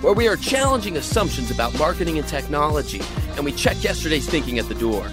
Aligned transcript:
where 0.00 0.12
we 0.12 0.28
are 0.28 0.36
challenging 0.36 0.96
assumptions 0.96 1.50
about 1.50 1.76
marketing 1.76 2.18
and 2.18 2.28
technology, 2.28 3.00
and 3.34 3.44
we 3.44 3.52
check 3.52 3.82
yesterday's 3.82 4.28
thinking 4.28 4.58
at 4.58 4.68
the 4.68 4.74
door. 4.76 5.04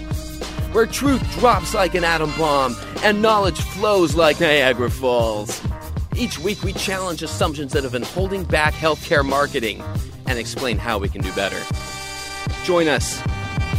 Where 0.72 0.86
truth 0.86 1.22
drops 1.38 1.74
like 1.74 1.94
an 1.94 2.04
atom 2.04 2.30
bomb 2.38 2.76
and 3.02 3.20
knowledge 3.20 3.60
flows 3.60 4.14
like 4.14 4.40
Niagara 4.40 4.90
Falls. 4.90 5.60
Each 6.14 6.38
week, 6.38 6.62
we 6.62 6.72
challenge 6.72 7.22
assumptions 7.22 7.72
that 7.72 7.82
have 7.82 7.92
been 7.92 8.02
holding 8.02 8.44
back 8.44 8.74
healthcare 8.74 9.26
marketing 9.26 9.82
and 10.26 10.38
explain 10.38 10.78
how 10.78 10.98
we 10.98 11.08
can 11.08 11.20
do 11.20 11.32
better. 11.32 11.60
Join 12.64 12.86
us. 12.88 13.20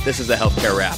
This 0.04 0.20
is 0.20 0.28
the 0.28 0.36
Healthcare 0.36 0.78
Rap. 0.78 0.98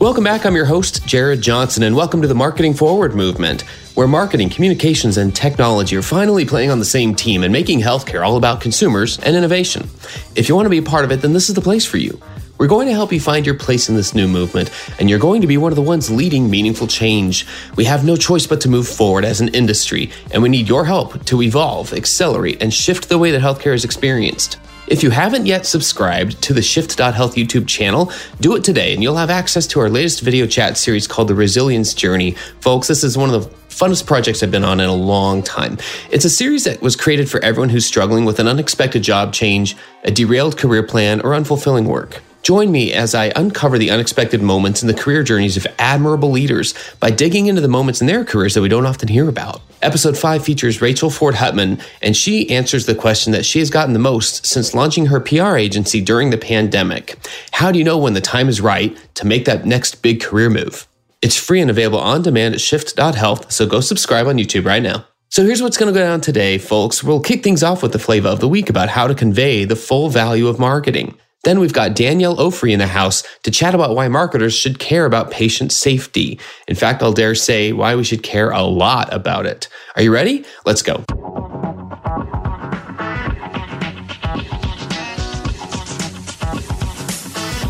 Welcome 0.00 0.24
back. 0.24 0.44
I'm 0.46 0.56
your 0.56 0.64
host, 0.64 1.06
Jared 1.06 1.42
Johnson, 1.42 1.82
and 1.82 1.94
welcome 1.94 2.22
to 2.22 2.28
the 2.28 2.34
Marketing 2.34 2.74
Forward 2.74 3.14
movement 3.14 3.64
where 3.94 4.08
marketing, 4.08 4.48
communications, 4.48 5.16
and 5.16 5.34
technology 5.34 5.96
are 5.96 6.02
finally 6.02 6.44
playing 6.44 6.70
on 6.70 6.78
the 6.78 6.84
same 6.84 7.14
team 7.14 7.42
and 7.42 7.52
making 7.52 7.80
healthcare 7.80 8.24
all 8.26 8.36
about 8.36 8.60
consumers 8.60 9.18
and 9.18 9.36
innovation. 9.36 9.88
If 10.34 10.48
you 10.48 10.54
want 10.54 10.66
to 10.66 10.70
be 10.70 10.78
a 10.78 10.82
part 10.82 11.04
of 11.04 11.12
it, 11.12 11.20
then 11.20 11.32
this 11.32 11.48
is 11.48 11.54
the 11.54 11.60
place 11.60 11.84
for 11.84 11.98
you. 11.98 12.20
We're 12.58 12.68
going 12.68 12.86
to 12.86 12.94
help 12.94 13.12
you 13.12 13.20
find 13.20 13.44
your 13.44 13.56
place 13.56 13.88
in 13.88 13.96
this 13.96 14.14
new 14.14 14.28
movement, 14.28 14.70
and 15.00 15.10
you're 15.10 15.18
going 15.18 15.40
to 15.40 15.46
be 15.46 15.56
one 15.56 15.72
of 15.72 15.76
the 15.76 15.82
ones 15.82 16.10
leading 16.10 16.48
meaningful 16.48 16.86
change. 16.86 17.46
We 17.76 17.84
have 17.86 18.04
no 18.04 18.16
choice 18.16 18.46
but 18.46 18.60
to 18.60 18.68
move 18.68 18.86
forward 18.86 19.24
as 19.24 19.40
an 19.40 19.48
industry, 19.48 20.10
and 20.30 20.42
we 20.42 20.48
need 20.48 20.68
your 20.68 20.84
help 20.84 21.24
to 21.24 21.42
evolve, 21.42 21.92
accelerate, 21.92 22.62
and 22.62 22.72
shift 22.72 23.08
the 23.08 23.18
way 23.18 23.32
that 23.32 23.42
healthcare 23.42 23.74
is 23.74 23.84
experienced. 23.84 24.58
If 24.86 25.02
you 25.02 25.10
haven't 25.10 25.46
yet 25.46 25.64
subscribed 25.64 26.42
to 26.42 26.52
the 26.52 26.60
Shift.Health 26.60 27.34
YouTube 27.34 27.66
channel, 27.66 28.12
do 28.40 28.56
it 28.56 28.64
today 28.64 28.92
and 28.92 29.02
you'll 29.02 29.16
have 29.16 29.30
access 29.30 29.66
to 29.68 29.80
our 29.80 29.88
latest 29.88 30.20
video 30.20 30.46
chat 30.46 30.76
series 30.76 31.06
called 31.06 31.28
The 31.28 31.34
Resilience 31.34 31.94
Journey. 31.94 32.32
Folks, 32.60 32.88
this 32.88 33.02
is 33.02 33.16
one 33.16 33.32
of 33.32 33.42
the 33.42 33.56
funnest 33.72 34.06
projects 34.06 34.42
I've 34.42 34.50
been 34.50 34.64
on 34.64 34.80
in 34.80 34.88
a 34.88 34.94
long 34.94 35.42
time. 35.42 35.78
It's 36.10 36.24
a 36.24 36.30
series 36.30 36.64
that 36.64 36.82
was 36.82 36.94
created 36.94 37.30
for 37.30 37.42
everyone 37.42 37.70
who's 37.70 37.86
struggling 37.86 38.24
with 38.24 38.38
an 38.38 38.46
unexpected 38.46 39.02
job 39.02 39.32
change, 39.32 39.76
a 40.04 40.10
derailed 40.10 40.56
career 40.56 40.82
plan, 40.82 41.20
or 41.22 41.30
unfulfilling 41.30 41.86
work. 41.86 42.22
Join 42.42 42.72
me 42.72 42.92
as 42.92 43.14
I 43.14 43.32
uncover 43.36 43.78
the 43.78 43.90
unexpected 43.90 44.42
moments 44.42 44.82
in 44.82 44.88
the 44.88 44.94
career 44.94 45.22
journeys 45.22 45.56
of 45.56 45.66
admirable 45.78 46.30
leaders 46.30 46.74
by 46.98 47.10
digging 47.10 47.46
into 47.46 47.60
the 47.60 47.68
moments 47.68 48.00
in 48.00 48.08
their 48.08 48.24
careers 48.24 48.54
that 48.54 48.62
we 48.62 48.68
don't 48.68 48.84
often 48.84 49.06
hear 49.06 49.28
about. 49.28 49.62
Episode 49.80 50.18
5 50.18 50.44
features 50.44 50.82
Rachel 50.82 51.08
Ford 51.08 51.36
Hutman, 51.36 51.80
and 52.02 52.16
she 52.16 52.50
answers 52.50 52.86
the 52.86 52.96
question 52.96 53.32
that 53.32 53.44
she 53.44 53.60
has 53.60 53.70
gotten 53.70 53.92
the 53.92 54.00
most 54.00 54.44
since 54.44 54.74
launching 54.74 55.06
her 55.06 55.20
PR 55.20 55.56
agency 55.56 56.00
during 56.00 56.30
the 56.30 56.38
pandemic 56.38 57.16
How 57.52 57.70
do 57.70 57.78
you 57.78 57.84
know 57.84 57.98
when 57.98 58.14
the 58.14 58.20
time 58.20 58.48
is 58.48 58.60
right 58.60 58.96
to 59.14 59.26
make 59.26 59.44
that 59.44 59.64
next 59.64 60.02
big 60.02 60.20
career 60.20 60.50
move? 60.50 60.88
It's 61.22 61.36
free 61.36 61.60
and 61.60 61.70
available 61.70 62.00
on 62.00 62.22
demand 62.22 62.54
at 62.56 62.60
shift.health, 62.60 63.52
so 63.52 63.64
go 63.64 63.80
subscribe 63.80 64.26
on 64.26 64.38
YouTube 64.38 64.66
right 64.66 64.82
now. 64.82 65.06
So 65.28 65.44
here's 65.44 65.62
what's 65.62 65.78
going 65.78 65.92
to 65.92 65.98
go 65.98 66.04
down 66.04 66.20
today, 66.20 66.58
folks. 66.58 67.04
We'll 67.04 67.20
kick 67.20 67.44
things 67.44 67.62
off 67.62 67.80
with 67.80 67.92
the 67.92 68.00
flavor 68.00 68.26
of 68.26 68.40
the 68.40 68.48
week 68.48 68.68
about 68.68 68.88
how 68.88 69.06
to 69.06 69.14
convey 69.14 69.64
the 69.64 69.76
full 69.76 70.08
value 70.10 70.48
of 70.48 70.58
marketing. 70.58 71.16
Then 71.44 71.60
we've 71.60 71.72
got 71.72 71.94
Danielle 71.94 72.36
Ofri 72.36 72.72
in 72.72 72.80
the 72.80 72.88
house 72.88 73.22
to 73.44 73.52
chat 73.52 73.72
about 73.72 73.94
why 73.94 74.08
marketers 74.08 74.52
should 74.52 74.80
care 74.80 75.06
about 75.06 75.30
patient 75.30 75.70
safety. 75.70 76.40
In 76.66 76.74
fact, 76.74 77.04
I'll 77.04 77.12
dare 77.12 77.36
say 77.36 77.72
why 77.72 77.94
we 77.94 78.02
should 78.02 78.24
care 78.24 78.50
a 78.50 78.62
lot 78.62 79.12
about 79.12 79.46
it. 79.46 79.68
Are 79.94 80.02
you 80.02 80.12
ready? 80.12 80.44
Let's 80.66 80.82
go. 80.82 81.04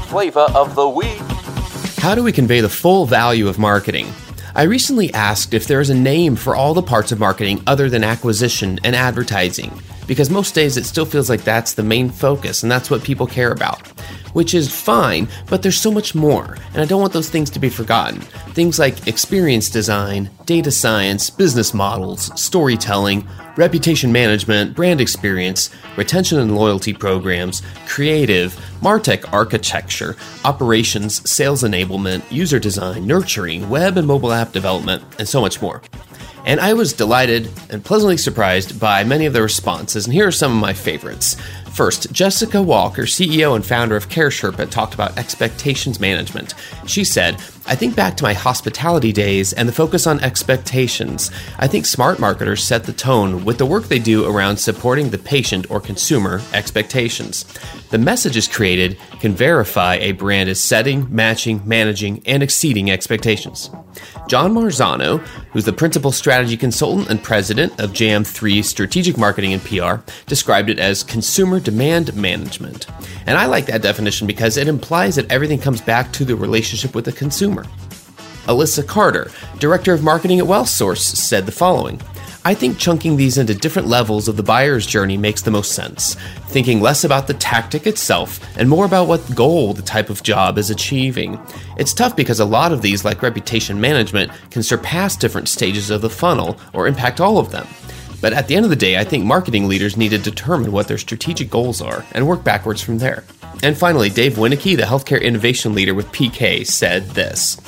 Flavor 0.09 0.49
of 0.55 0.75
the 0.75 0.89
week. 0.89 1.32
How 2.03 2.17
do 2.17 2.25
we 2.25 2.33
convey 2.33 2.61
the 2.61 2.69
full 2.69 3.07
value 3.07 3.47
of 3.47 3.61
marketing? 3.61 4.13
I 4.57 4.65
recently 4.65 5.15
asked 5.15 5.55
if 5.55 5.69
there 5.69 5.81
is 5.81 5.89
a 5.89 5.95
name 5.95 6.35
for 6.35 6.57
all 6.57 6.75
the 6.75 6.83
parts 6.83 7.13
of 7.13 7.21
marketing 7.21 7.63
other 7.69 7.89
than 7.89 8.03
acquisition 8.03 8.81
and 8.83 8.97
advertising, 8.97 9.71
because 10.09 10.29
most 10.29 10.53
days 10.53 10.77
it 10.77 10.85
still 10.85 11.05
feels 11.05 11.31
like 11.31 11.45
that's 11.45 11.75
the 11.75 11.85
main 11.85 12.11
focus 12.11 12.65
and 12.65 12.73
that's 12.73 12.91
what 12.91 13.05
people 13.05 13.29
care 13.29 13.53
about. 13.53 13.87
Which 14.33 14.53
is 14.53 14.75
fine, 14.75 15.29
but 15.49 15.63
there's 15.63 15.81
so 15.81 15.93
much 15.93 16.13
more, 16.13 16.59
and 16.73 16.83
I 16.83 16.87
don't 16.87 17.01
want 17.01 17.13
those 17.13 17.31
things 17.31 17.51
to 17.51 17.61
be 17.61 17.69
forgotten. 17.69 18.21
Things 18.55 18.79
like 18.79 19.09
experience 19.09 19.71
design, 19.71 20.29
data 20.45 20.71
science, 20.71 21.31
business 21.31 21.73
models, 21.73 22.39
storytelling, 22.39 23.27
reputation 23.57 24.13
management, 24.13 24.77
brand 24.77 25.01
experience, 25.01 25.71
retention 25.97 26.39
and 26.39 26.55
loyalty 26.55 26.93
programs, 26.93 27.63
creative, 27.87 28.55
Martech 28.83 29.33
architecture, 29.33 30.17
operations, 30.45 31.29
sales 31.29 31.63
enablement, 31.63 32.31
user 32.31 32.59
design, 32.59 33.07
nurturing, 33.07 33.71
web 33.71 33.97
and 33.97 34.07
mobile 34.07 34.33
app 34.33 34.53
development, 34.53 35.03
and 35.19 35.27
so 35.27 35.41
much 35.41 35.63
more. 35.63 35.81
And 36.45 36.61
I 36.61 36.75
was 36.75 36.93
delighted 36.93 37.49
and 37.71 37.83
pleasantly 37.83 38.17
surprised 38.17 38.79
by 38.79 39.03
many 39.05 39.25
of 39.25 39.33
the 39.33 39.41
responses, 39.41 40.07
and 40.07 40.13
here 40.13 40.27
are 40.27 40.33
some 40.33 40.53
of 40.53 40.59
my 40.61 40.75
favorites. 40.75 41.37
First, 41.75 42.13
Jessica 42.13 42.61
Walker, 42.61 43.05
CEO 43.05 43.57
and 43.57 43.65
founder 43.65 43.97
of 43.97 44.11
Care 44.11 44.29
Sherpa, 44.29 44.69
talked 44.69 44.93
about 44.93 45.17
expectations 45.17 45.99
management. 45.99 46.55
She 46.87 47.03
said, 47.03 47.37
I 47.65 47.77
think 47.77 47.97
back 47.97 48.17
to 48.17 48.25
my 48.25 48.35
hospitality 48.35 49.11
days 49.11 49.53
and 49.55 49.69
the 49.69 49.73
focus 49.73 50.07
on 50.07 50.21
expectations. 50.21 51.31
I 51.59 51.69
think 51.69 51.87
smart 51.87 52.19
marketers 52.19 52.63
set 52.63 52.85
the 52.85 52.93
tone 52.93 53.45
with 53.47 53.57
the 53.57 53.65
work 53.65 53.85
they 53.85 54.01
do 54.01 54.27
around 54.27 54.59
supporting 54.59 55.11
the 55.11 55.19
patient 55.19 55.71
or 55.71 55.81
consumer 55.81 56.43
expectations. 56.53 57.47
The 57.91 57.99
messages 57.99 58.49
created 58.49 58.99
can 59.21 59.35
verify 59.35 59.95
a 59.97 60.13
brand 60.13 60.49
is 60.49 60.61
setting, 60.61 61.07
matching, 61.15 61.63
managing, 61.65 62.23
and 62.27 62.43
exceeding 62.43 62.91
expectations. 62.91 63.71
John 64.29 64.53
Marzano, 64.55 65.19
who's 65.53 65.67
the 65.67 65.73
principal 65.73 66.11
strategy 66.11 66.57
consultant 66.57 67.11
and 67.11 67.23
president 67.23 67.79
of 67.79 67.93
JM3 67.93 68.65
Strategic 68.65 69.19
Marketing 69.19 69.53
and 69.53 69.63
PR, 69.63 70.03
described 70.27 70.71
it 70.71 70.79
as 70.79 71.05
consumer 71.05 71.61
demand 71.63 72.15
management. 72.15 72.87
And 73.27 73.39
I 73.39 73.47
like 73.47 73.67
that 73.67 73.83
definition 73.83 74.27
because 74.27 74.57
it 74.57 74.69
implies 74.69 75.17
that 75.17 75.31
everything 75.31 75.59
comes 75.59 75.81
back 75.81 76.13
to 76.13 76.25
the 76.25 76.37
relationship 76.37 76.95
with 76.95 77.05
the 77.05 77.13
consumer. 77.13 77.65
Alyssa 78.47 78.87
Carter, 78.87 79.31
director 79.59 79.93
of 79.93 80.03
marketing 80.03 80.41
at 80.41 80.47
WellSource, 80.47 80.99
said 80.99 81.47
the 81.47 81.53
following 81.53 82.01
I 82.45 82.55
think 82.55 82.77
chunking 82.77 83.17
these 83.17 83.39
into 83.39 83.55
different 83.55 83.87
levels 83.87 84.27
of 84.27 84.37
the 84.37 84.43
buyer's 84.43 84.85
journey 84.85 85.17
makes 85.17 85.43
the 85.43 85.53
most 85.53 85.77
sense, 85.77 86.17
thinking 86.49 86.81
less 86.81 87.05
about 87.05 87.29
the 87.29 87.35
tactic 87.35 87.87
itself 87.87 88.41
and 88.59 88.69
more 88.69 88.85
about 88.85 89.07
what 89.07 89.37
goal 89.37 89.75
the 89.75 89.83
type 89.83 90.11
of 90.11 90.25
job 90.25 90.59
is 90.59 90.69
achieving. 90.69 91.39
It's 91.77 91.95
tough 91.95 92.17
because 92.17 92.41
a 92.41 92.45
lot 92.45 92.73
of 92.73 92.83
these, 92.83 93.05
like 93.05 93.23
reputation 93.23 93.81
management, 93.81 94.33
can 94.51 94.65
surpass 94.65 95.15
different 95.15 95.49
stages 95.49 95.89
of 95.89 96.03
the 96.03 96.11
funnel 96.11 96.59
or 96.73 96.89
impact 96.89 97.21
all 97.21 97.39
of 97.39 97.53
them. 97.53 97.69
But 98.23 98.33
at 98.33 98.49
the 98.49 98.57
end 98.57 98.65
of 98.65 98.71
the 98.71 98.77
day, 98.77 98.97
I 98.97 99.05
think 99.05 99.27
marketing 99.27 99.69
leaders 99.69 99.99
need 99.99 100.11
to 100.11 100.19
determine 100.19 100.73
what 100.73 100.89
their 100.89 100.97
strategic 100.97 101.51
goals 101.51 101.83
are 101.83 102.07
and 102.13 102.27
work 102.27 102.43
backwards 102.43 102.81
from 102.81 102.97
there. 102.97 103.25
And 103.63 103.77
finally, 103.77 104.09
Dave 104.09 104.35
Winneke, 104.35 104.77
the 104.77 104.85
healthcare 104.85 105.21
innovation 105.21 105.75
leader 105.75 105.93
with 105.95 106.11
PK, 106.13 106.67
said 106.67 107.05
this 107.11 107.61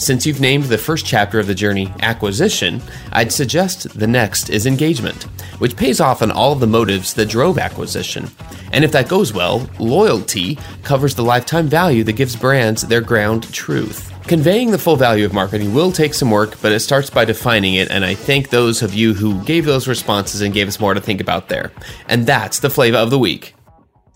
since 0.00 0.24
you've 0.24 0.40
named 0.40 0.64
the 0.64 0.78
first 0.78 1.04
chapter 1.04 1.38
of 1.38 1.46
the 1.46 1.54
journey 1.54 1.92
acquisition, 2.00 2.80
I'd 3.12 3.30
suggest 3.30 3.98
the 3.98 4.06
next 4.06 4.48
is 4.48 4.64
engagement, 4.64 5.24
which 5.58 5.76
pays 5.76 6.00
off 6.00 6.22
on 6.22 6.30
all 6.30 6.52
of 6.52 6.60
the 6.60 6.66
motives 6.66 7.12
that 7.14 7.28
drove 7.28 7.58
acquisition. 7.58 8.30
And 8.72 8.82
if 8.82 8.92
that 8.92 9.10
goes 9.10 9.34
well, 9.34 9.68
loyalty 9.78 10.58
covers 10.84 11.14
the 11.14 11.22
lifetime 11.22 11.68
value 11.68 12.02
that 12.04 12.14
gives 12.14 12.34
brands 12.34 12.80
their 12.80 13.02
ground 13.02 13.52
truth. 13.52 14.09
Conveying 14.30 14.70
the 14.70 14.78
full 14.78 14.94
value 14.94 15.24
of 15.24 15.32
marketing 15.32 15.74
will 15.74 15.90
take 15.90 16.14
some 16.14 16.30
work, 16.30 16.56
but 16.62 16.70
it 16.70 16.78
starts 16.78 17.10
by 17.10 17.24
defining 17.24 17.74
it, 17.74 17.90
and 17.90 18.04
I 18.04 18.14
thank 18.14 18.50
those 18.50 18.80
of 18.80 18.94
you 18.94 19.12
who 19.12 19.42
gave 19.42 19.64
those 19.64 19.88
responses 19.88 20.40
and 20.40 20.54
gave 20.54 20.68
us 20.68 20.78
more 20.78 20.94
to 20.94 21.00
think 21.00 21.20
about 21.20 21.48
there. 21.48 21.72
And 22.08 22.28
that's 22.28 22.60
the 22.60 22.70
flavor 22.70 22.98
of 22.98 23.10
the 23.10 23.18
week. 23.18 23.56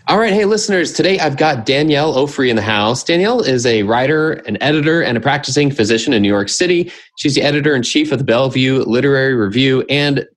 All 0.07 0.17
right, 0.17 0.33
hey 0.33 0.45
listeners, 0.45 0.93
today 0.93 1.19
I've 1.19 1.37
got 1.37 1.67
Danielle 1.67 2.15
Ofri 2.15 2.49
in 2.49 2.55
the 2.55 2.63
house. 2.63 3.03
Danielle 3.03 3.41
is 3.41 3.67
a 3.67 3.83
writer, 3.83 4.35
an 4.47 4.57
editor, 4.63 5.03
and 5.03 5.19
a 5.19 5.21
practicing 5.21 5.73
physician 5.73 6.13
in 6.13 6.23
New 6.23 6.29
York 6.29 6.49
City. 6.49 6.93
She's 7.17 7.35
the 7.35 7.43
editor 7.43 7.75
in 7.75 7.83
chief 7.83 8.13
of 8.13 8.19
the 8.19 8.25
Bellevue 8.25 8.85
Literary 8.85 9.35
Review. 9.35 9.85
And 9.91 10.29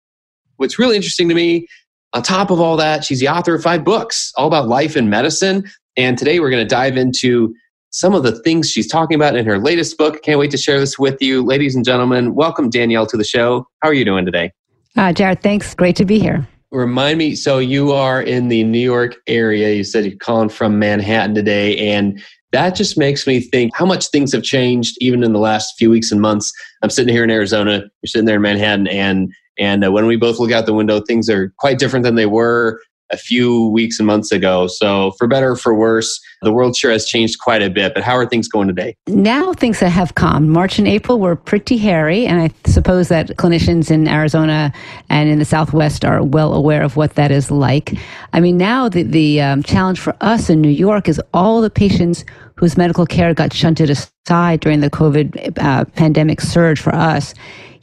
what's 0.56 0.80
really 0.80 0.96
interesting 0.96 1.30
to 1.30 1.36
me, 1.36 1.68
On 2.14 2.24
top 2.24 2.50
of 2.50 2.60
all 2.60 2.78
that, 2.78 3.04
she's 3.04 3.20
the 3.20 3.28
author 3.28 3.54
of 3.54 3.62
five 3.62 3.84
books 3.84 4.34
all 4.38 4.48
about 4.48 4.68
life 4.68 4.96
and 4.96 5.08
medicine. 5.08 5.70
And 5.98 6.18
today 6.18 6.40
we're 6.40 6.50
going 6.50 6.68
to 6.68 6.76
dive 6.76 6.98
into 6.98 7.54
some 7.98 8.14
of 8.14 8.22
the 8.22 8.40
things 8.44 8.70
she's 8.70 8.86
talking 8.86 9.16
about 9.16 9.36
in 9.36 9.44
her 9.44 9.58
latest 9.58 9.98
book. 9.98 10.22
Can't 10.22 10.38
wait 10.38 10.52
to 10.52 10.58
share 10.58 10.80
this 10.80 11.00
with 11.00 11.20
you. 11.20 11.44
Ladies 11.44 11.76
and 11.76 11.84
gentlemen, 11.84 12.36
welcome 12.36 12.70
Danielle 12.70 13.08
to 13.08 13.18
the 13.18 13.24
show. 13.24 13.68
How 13.82 13.90
are 13.90 13.94
you 13.94 14.06
doing 14.06 14.24
today? 14.24 14.52
Uh, 14.96 15.12
Jared, 15.12 15.42
thanks. 15.42 15.74
Great 15.74 15.96
to 15.96 16.06
be 16.06 16.20
here. 16.20 16.48
Remind 16.70 17.18
me, 17.18 17.34
so 17.34 17.58
you 17.58 17.94
are 17.94 18.22
in 18.22 18.50
the 18.50 18.64
New 18.66 18.78
York 18.78 19.16
area. 19.26 19.74
You 19.74 19.84
said 19.84 20.06
you're 20.06 20.16
calling 20.18 20.50
from 20.50 20.78
Manhattan 20.78 21.34
today. 21.34 21.90
And 21.90 22.22
that 22.52 22.76
just 22.76 23.00
makes 23.00 23.26
me 23.26 23.40
think 23.40 23.76
how 23.76 23.88
much 23.88 24.10
things 24.10 24.32
have 24.32 24.44
changed 24.44 24.96
even 25.02 25.24
in 25.24 25.34
the 25.34 25.40
last 25.40 25.74
few 25.80 25.90
weeks 25.90 26.12
and 26.12 26.22
months. 26.22 26.54
I'm 26.84 26.92
sitting 26.92 27.12
here 27.12 27.24
in 27.24 27.32
Arizona, 27.32 27.80
you're 27.80 28.08
sitting 28.08 28.28
there 28.28 28.36
in 28.36 28.44
Manhattan, 28.44 28.88
and 28.88 29.34
and 29.58 29.84
uh, 29.84 29.92
when 29.92 30.06
we 30.06 30.18
both 30.18 30.38
look 30.38 30.52
out 30.52 30.68
the 30.68 30.74
window, 30.74 31.02
things 31.02 31.32
are 31.32 31.52
quite 31.58 31.80
different 31.80 32.04
than 32.04 32.14
they 32.14 32.28
were 32.28 32.80
a 33.10 33.18
few 33.18 33.68
weeks 33.70 34.00
and 34.00 34.08
months 34.08 34.32
ago. 34.32 34.68
So, 34.68 35.12
for 35.12 35.28
better 35.28 35.52
or 35.52 35.56
for 35.56 35.74
worse, 35.74 36.20
the 36.42 36.52
world 36.52 36.76
sure 36.76 36.92
has 36.92 37.06
changed 37.06 37.40
quite 37.40 37.62
a 37.62 37.70
bit. 37.70 37.94
But 37.94 38.04
how 38.04 38.16
are 38.16 38.26
things 38.26 38.48
going 38.48 38.68
today? 38.68 38.96
Now 39.08 39.54
things 39.54 39.80
have 39.80 40.16
calmed. 40.16 40.50
March 40.50 40.78
and 40.78 40.88
April 40.88 41.20
were 41.20 41.36
pretty 41.36 41.78
hairy, 41.78 42.26
and 42.26 42.42
I 42.42 42.70
suppose 42.70 43.08
that 43.10 43.30
clinicians 43.38 43.90
in 43.90 44.08
Arizona 44.08 44.74
and 45.10 45.30
in 45.30 45.40
the 45.40 45.46
Southwest 45.46 46.04
are 46.06 46.24
well 46.24 46.54
aware 46.54 46.84
of 46.84 46.96
what 46.96 47.16
that 47.16 47.32
is 47.32 47.50
like. 47.50 47.94
I 48.34 48.40
mean, 48.40 48.58
now 48.58 48.90
the, 48.90 49.04
the 49.04 49.42
um, 49.42 49.64
challenge 49.64 50.00
for 50.00 50.16
us 50.22 50.50
in 50.50 50.62
New 50.62 50.70
York 50.70 51.08
is 51.08 51.22
all 51.34 51.62
the 51.62 51.70
patients 51.70 52.26
whose 52.56 52.76
medical 52.76 53.06
care 53.06 53.34
got 53.34 53.54
shunted 53.54 53.90
aside 53.90 54.60
during 54.60 54.82
the 54.82 54.90
COVID 54.90 55.58
uh, 55.60 55.86
pandemic 55.86 56.42
surge 56.42 56.80
for 56.80 56.94
us 56.94 57.34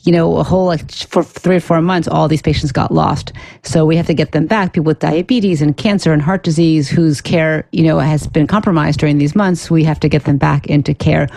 you 0.04 0.12
know, 0.12 0.36
a 0.36 0.42
whole 0.42 0.66
like 0.66 0.90
for 0.92 1.24
three 1.24 1.56
or 1.56 1.60
four 1.60 1.80
months, 1.80 2.06
all 2.06 2.28
these 2.28 2.42
patients 2.42 2.72
got 2.72 2.92
lost. 2.92 3.32
So 3.62 3.86
we 3.86 3.96
have 3.96 4.06
to 4.06 4.14
get 4.14 4.32
them 4.32 4.46
back. 4.46 4.74
People 4.74 4.84
with 4.84 4.98
diabetes 4.98 5.62
and 5.62 5.76
cancer 5.76 6.12
and 6.12 6.20
heart 6.20 6.42
disease 6.42 6.88
whose 6.90 7.20
care, 7.20 7.66
you 7.72 7.82
know, 7.82 7.98
has 7.98 8.26
been 8.26 8.46
compromised 8.46 9.00
during 9.00 9.18
these 9.18 9.34
months. 9.34 9.70
We 9.70 9.82
have 9.84 9.98
to 10.00 10.08
get 10.08 10.24
them 10.24 10.36
back 10.36 10.66
into 10.66 10.92
care 10.92 11.28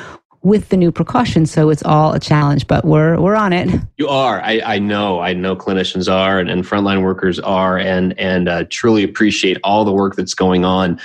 with 0.44 0.69
the 0.69 0.78
new 0.78 0.92
precautions. 0.92 1.50
So 1.50 1.69
it's 1.69 1.84
all 1.84 2.14
a 2.14 2.19
challenge, 2.19 2.68
but 2.68 2.84
we're 2.84 3.19
we're 3.19 3.36
on 3.36 3.54
it. 3.54 3.69
You 3.98 4.10
are. 4.10 4.42
I, 4.42 4.62
I 4.66 4.80
know. 4.80 5.22
I 5.22 5.34
know 5.34 5.56
clinicians 5.56 6.12
are, 6.12 6.38
and, 6.38 6.50
and 6.50 6.64
frontline 6.64 7.04
workers 7.04 7.40
are, 7.40 7.78
and 7.78 8.18
and 8.19 8.50
uh, 8.50 8.66
truly 8.69 9.04
appreciate 9.04 9.58
all 9.64 9.86
the 9.86 9.94
work 9.94 10.16
that's 10.16 10.34
going 10.34 10.66
on 10.66 11.00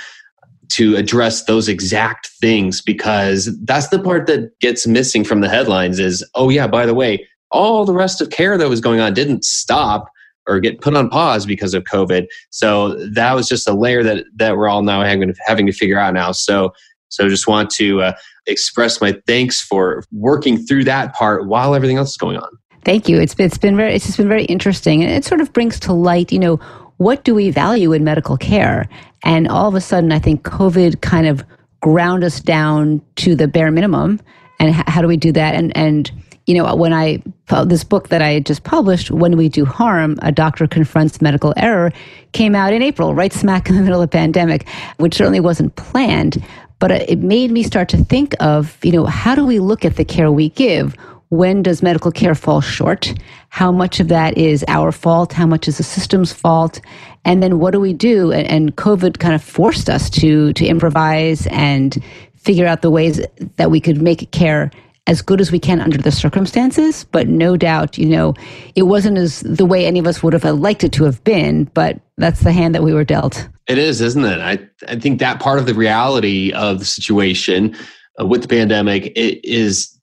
to 0.69 0.95
address 0.95 1.43
those 1.43 1.67
exact 1.67 2.27
things 2.41 2.81
because 2.81 3.55
that's 3.63 3.89
the 3.89 3.99
part 3.99 4.25
that 4.27 4.57
gets 4.59 4.87
missing 4.87 5.23
from 5.23 5.41
the 5.41 5.49
headlines. 5.49 5.99
Is 5.99 6.25
oh 6.35 6.49
yeah, 6.49 6.67
by 6.67 6.85
the 6.85 6.93
way 6.93 7.27
all 7.53 7.85
the 7.85 7.93
rest 7.93 8.19
of 8.21 8.29
care 8.29 8.57
that 8.57 8.67
was 8.67 8.81
going 8.81 8.99
on 8.99 9.13
didn't 9.13 9.45
stop 9.45 10.09
or 10.45 10.59
get 10.59 10.81
put 10.81 10.95
on 10.95 11.09
pause 11.09 11.45
because 11.45 11.73
of 11.73 11.83
COVID. 11.85 12.25
So 12.49 12.95
that 13.13 13.33
was 13.33 13.47
just 13.47 13.67
a 13.67 13.73
layer 13.73 14.03
that 14.03 14.25
that 14.35 14.57
we're 14.57 14.67
all 14.67 14.81
now 14.81 15.01
having, 15.03 15.33
having 15.45 15.65
to 15.67 15.71
figure 15.71 15.99
out 15.99 16.13
now. 16.13 16.31
So 16.33 16.73
so 17.09 17.29
just 17.29 17.47
want 17.47 17.69
to 17.71 18.01
uh, 18.01 18.13
express 18.47 18.99
my 18.99 19.15
thanks 19.27 19.61
for 19.61 20.03
working 20.11 20.57
through 20.57 20.83
that 20.85 21.13
part 21.13 21.47
while 21.47 21.75
everything 21.75 21.97
else 21.97 22.09
is 22.09 22.17
going 22.17 22.37
on. 22.37 22.49
Thank 22.85 23.07
you. 23.07 23.21
It's 23.21 23.35
been, 23.35 23.45
it's 23.45 23.57
been 23.57 23.77
very 23.77 23.93
it's 23.93 24.05
just 24.05 24.17
been 24.17 24.27
very 24.27 24.45
interesting, 24.45 25.03
and 25.03 25.11
it 25.11 25.23
sort 25.23 25.39
of 25.39 25.53
brings 25.53 25.79
to 25.81 25.93
light, 25.93 26.31
you 26.31 26.39
know, 26.39 26.57
what 26.97 27.23
do 27.23 27.33
we 27.33 27.51
value 27.51 27.93
in 27.93 28.03
medical 28.03 28.35
care? 28.35 28.89
And 29.23 29.47
all 29.47 29.67
of 29.67 29.75
a 29.75 29.81
sudden, 29.81 30.11
I 30.11 30.19
think 30.19 30.43
COVID 30.43 31.01
kind 31.01 31.27
of 31.27 31.45
ground 31.81 32.23
us 32.23 32.39
down 32.39 33.01
to 33.17 33.35
the 33.35 33.47
bare 33.47 33.71
minimum. 33.71 34.19
And 34.59 34.73
how 34.73 35.01
do 35.01 35.07
we 35.07 35.17
do 35.17 35.31
that? 35.33 35.55
And 35.55 35.75
and 35.77 36.11
you 36.45 36.55
know, 36.55 36.75
when 36.75 36.93
I, 36.93 37.23
this 37.65 37.83
book 37.83 38.09
that 38.09 38.21
I 38.21 38.39
just 38.41 38.63
published, 38.63 39.11
When 39.11 39.37
We 39.37 39.49
Do 39.49 39.65
Harm, 39.65 40.17
A 40.21 40.31
Doctor 40.31 40.67
Confronts 40.67 41.21
Medical 41.21 41.53
Error, 41.55 41.91
came 42.33 42.53
out 42.55 42.73
in 42.73 42.81
April, 42.81 43.15
right 43.15 43.31
smack 43.31 43.69
in 43.69 43.75
the 43.75 43.81
middle 43.81 44.01
of 44.01 44.09
the 44.09 44.17
pandemic, 44.17 44.67
which 44.97 45.15
certainly 45.15 45.39
wasn't 45.39 45.75
planned. 45.75 46.43
But 46.79 46.91
uh, 46.91 47.05
it 47.07 47.19
made 47.19 47.51
me 47.51 47.63
start 47.63 47.87
to 47.89 47.97
think 48.03 48.35
of, 48.41 48.77
you 48.83 48.91
know, 48.91 49.05
how 49.05 49.35
do 49.35 49.45
we 49.45 49.59
look 49.59 49.85
at 49.85 49.95
the 49.95 50.03
care 50.03 50.31
we 50.31 50.49
give? 50.49 50.95
When 51.29 51.63
does 51.63 51.81
medical 51.81 52.11
care 52.11 52.35
fall 52.35 52.61
short? 52.61 53.13
How 53.49 53.71
much 53.71 53.99
of 53.99 54.09
that 54.09 54.37
is 54.37 54.65
our 54.67 54.91
fault? 54.91 55.33
How 55.33 55.47
much 55.47 55.67
is 55.67 55.77
the 55.77 55.83
system's 55.83 56.33
fault? 56.33 56.81
And 57.25 57.41
then 57.41 57.57
what 57.57 57.71
do 57.71 57.79
we 57.79 57.93
do? 57.93 58.31
And 58.33 58.75
COVID 58.75 59.19
kind 59.19 59.33
of 59.33 59.41
forced 59.41 59.89
us 59.89 60.09
to 60.11 60.53
to 60.53 60.65
improvise 60.65 61.47
and 61.47 62.03
figure 62.35 62.67
out 62.67 62.81
the 62.81 62.91
ways 62.91 63.21
that 63.55 63.71
we 63.71 63.79
could 63.79 64.01
make 64.01 64.29
care 64.31 64.69
as 65.07 65.21
good 65.21 65.41
as 65.41 65.51
we 65.51 65.59
can 65.59 65.81
under 65.81 65.97
the 65.97 66.11
circumstances. 66.11 67.03
But 67.05 67.27
no 67.27 67.57
doubt, 67.57 67.97
you 67.97 68.05
know, 68.05 68.33
it 68.75 68.83
wasn't 68.83 69.17
as 69.17 69.41
the 69.41 69.65
way 69.65 69.85
any 69.85 69.99
of 69.99 70.07
us 70.07 70.23
would 70.23 70.33
have 70.33 70.45
liked 70.45 70.83
it 70.83 70.93
to 70.93 71.03
have 71.03 71.23
been, 71.23 71.65
but 71.73 71.99
that's 72.17 72.41
the 72.41 72.51
hand 72.51 72.73
that 72.75 72.83
we 72.83 72.93
were 72.93 73.03
dealt. 73.03 73.47
It 73.67 73.77
is, 73.77 74.01
isn't 74.01 74.23
it? 74.25 74.39
I, 74.39 74.59
I 74.87 74.99
think 74.99 75.19
that 75.19 75.39
part 75.39 75.59
of 75.59 75.65
the 75.65 75.73
reality 75.73 76.51
of 76.53 76.79
the 76.79 76.85
situation 76.85 77.75
uh, 78.19 78.25
with 78.25 78.41
the 78.43 78.47
pandemic 78.47 79.07
it 79.15 79.43
is 79.43 79.97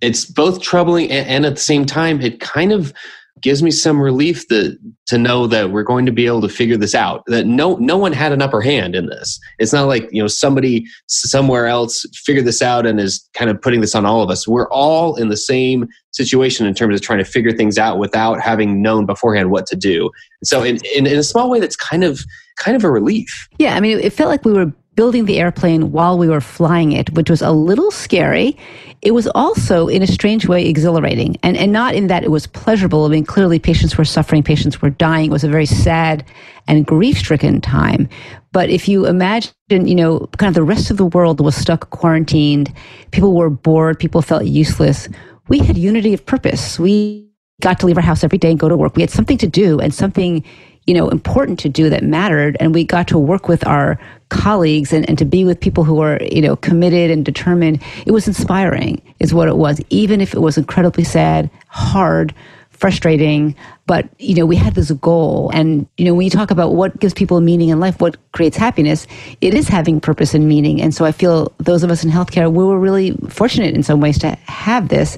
it's 0.00 0.24
both 0.24 0.60
troubling 0.60 1.10
and, 1.10 1.28
and 1.28 1.46
at 1.46 1.54
the 1.54 1.60
same 1.60 1.84
time 1.84 2.20
it 2.20 2.40
kind 2.40 2.72
of 2.72 2.92
gives 3.40 3.62
me 3.62 3.70
some 3.70 4.00
relief 4.00 4.46
to 4.48 5.18
know 5.18 5.46
that 5.46 5.70
we're 5.70 5.82
going 5.82 6.06
to 6.06 6.12
be 6.12 6.26
able 6.26 6.40
to 6.42 6.48
figure 6.48 6.76
this 6.76 6.94
out. 6.94 7.22
That 7.26 7.46
no 7.46 7.76
no 7.76 7.96
one 7.96 8.12
had 8.12 8.32
an 8.32 8.42
upper 8.42 8.60
hand 8.60 8.94
in 8.94 9.06
this. 9.06 9.38
It's 9.58 9.72
not 9.72 9.86
like 9.86 10.08
you 10.12 10.22
know 10.22 10.28
somebody 10.28 10.86
somewhere 11.06 11.66
else 11.66 12.04
figured 12.14 12.44
this 12.44 12.62
out 12.62 12.86
and 12.86 13.00
is 13.00 13.28
kind 13.34 13.50
of 13.50 13.60
putting 13.60 13.80
this 13.80 13.94
on 13.94 14.06
all 14.06 14.22
of 14.22 14.30
us. 14.30 14.46
We're 14.46 14.70
all 14.70 15.16
in 15.16 15.28
the 15.28 15.36
same 15.36 15.88
situation 16.12 16.66
in 16.66 16.74
terms 16.74 16.94
of 16.94 17.02
trying 17.02 17.18
to 17.18 17.24
figure 17.24 17.52
things 17.52 17.78
out 17.78 17.98
without 17.98 18.40
having 18.40 18.82
known 18.82 19.06
beforehand 19.06 19.50
what 19.50 19.66
to 19.66 19.76
do. 19.76 20.10
So 20.42 20.62
in, 20.62 20.78
in, 20.94 21.06
in 21.06 21.18
a 21.18 21.22
small 21.22 21.50
way, 21.50 21.60
that's 21.60 21.76
kind 21.76 22.04
of 22.04 22.20
kind 22.58 22.76
of 22.76 22.84
a 22.84 22.90
relief. 22.90 23.48
Yeah, 23.58 23.76
I 23.76 23.80
mean, 23.80 23.98
it 23.98 24.12
felt 24.12 24.28
like 24.28 24.44
we 24.44 24.52
were 24.52 24.72
building 24.98 25.26
the 25.26 25.38
airplane 25.38 25.92
while 25.92 26.18
we 26.18 26.26
were 26.26 26.40
flying 26.40 26.90
it, 26.90 27.08
which 27.12 27.30
was 27.30 27.40
a 27.40 27.52
little 27.52 27.92
scary. 27.92 28.56
It 29.00 29.12
was 29.12 29.28
also, 29.28 29.86
in 29.86 30.02
a 30.02 30.08
strange 30.08 30.48
way, 30.48 30.66
exhilarating. 30.66 31.36
And, 31.44 31.56
and 31.56 31.72
not 31.72 31.94
in 31.94 32.08
that 32.08 32.24
it 32.24 32.32
was 32.32 32.48
pleasurable. 32.48 33.04
I 33.04 33.08
mean, 33.10 33.24
clearly 33.24 33.60
patients 33.60 33.96
were 33.96 34.04
suffering, 34.04 34.42
patients 34.42 34.82
were 34.82 34.90
dying. 34.90 35.26
It 35.26 35.32
was 35.32 35.44
a 35.44 35.48
very 35.48 35.66
sad 35.66 36.24
and 36.66 36.84
grief 36.84 37.18
stricken 37.18 37.60
time. 37.60 38.08
But 38.50 38.70
if 38.70 38.88
you 38.88 39.06
imagine, 39.06 39.52
you 39.70 39.94
know, 39.94 40.28
kind 40.36 40.48
of 40.48 40.54
the 40.54 40.64
rest 40.64 40.90
of 40.90 40.96
the 40.96 41.06
world 41.06 41.40
was 41.40 41.54
stuck 41.54 41.90
quarantined, 41.90 42.74
people 43.12 43.36
were 43.36 43.50
bored, 43.50 44.00
people 44.00 44.20
felt 44.20 44.46
useless. 44.46 45.08
We 45.46 45.60
had 45.60 45.78
unity 45.78 46.12
of 46.12 46.26
purpose. 46.26 46.76
We 46.76 47.30
got 47.60 47.78
to 47.78 47.86
leave 47.86 47.98
our 47.98 48.02
house 48.02 48.24
every 48.24 48.38
day 48.38 48.50
and 48.50 48.58
go 48.58 48.68
to 48.68 48.76
work. 48.76 48.96
We 48.96 49.02
had 49.02 49.10
something 49.10 49.38
to 49.38 49.46
do 49.46 49.78
and 49.78 49.94
something 49.94 50.42
you 50.88 50.94
know 50.94 51.10
important 51.10 51.58
to 51.60 51.68
do 51.68 51.90
that 51.90 52.02
mattered 52.02 52.56
and 52.58 52.74
we 52.74 52.82
got 52.82 53.06
to 53.08 53.18
work 53.18 53.46
with 53.46 53.64
our 53.66 54.00
colleagues 54.28 54.92
and, 54.92 55.08
and 55.08 55.16
to 55.18 55.24
be 55.24 55.44
with 55.44 55.60
people 55.60 55.84
who 55.84 55.94
were 55.94 56.18
you 56.22 56.42
know 56.42 56.56
committed 56.56 57.10
and 57.10 57.24
determined 57.24 57.82
it 58.06 58.12
was 58.12 58.28
inspiring 58.28 59.00
is 59.20 59.32
what 59.32 59.48
it 59.48 59.56
was 59.56 59.80
even 59.90 60.20
if 60.20 60.34
it 60.34 60.40
was 60.40 60.58
incredibly 60.58 61.04
sad 61.04 61.50
hard 61.68 62.34
frustrating 62.78 63.54
but 63.86 64.08
you 64.18 64.34
know 64.34 64.46
we 64.46 64.56
had 64.56 64.74
this 64.74 64.90
goal 64.92 65.50
and 65.52 65.86
you 65.96 66.04
know 66.04 66.14
when 66.14 66.24
you 66.24 66.30
talk 66.30 66.50
about 66.50 66.74
what 66.74 66.98
gives 67.00 67.12
people 67.12 67.40
meaning 67.40 67.68
in 67.68 67.80
life 67.80 68.00
what 68.00 68.16
creates 68.32 68.56
happiness 68.56 69.06
it 69.40 69.54
is 69.54 69.68
having 69.68 70.00
purpose 70.00 70.34
and 70.34 70.48
meaning 70.48 70.80
and 70.80 70.94
so 70.94 71.04
i 71.04 71.12
feel 71.12 71.52
those 71.58 71.82
of 71.82 71.90
us 71.90 72.04
in 72.04 72.10
healthcare 72.10 72.50
we 72.52 72.64
were 72.64 72.78
really 72.78 73.12
fortunate 73.28 73.74
in 73.74 73.82
some 73.82 74.00
ways 74.00 74.18
to 74.18 74.30
have 74.46 74.88
this 74.88 75.16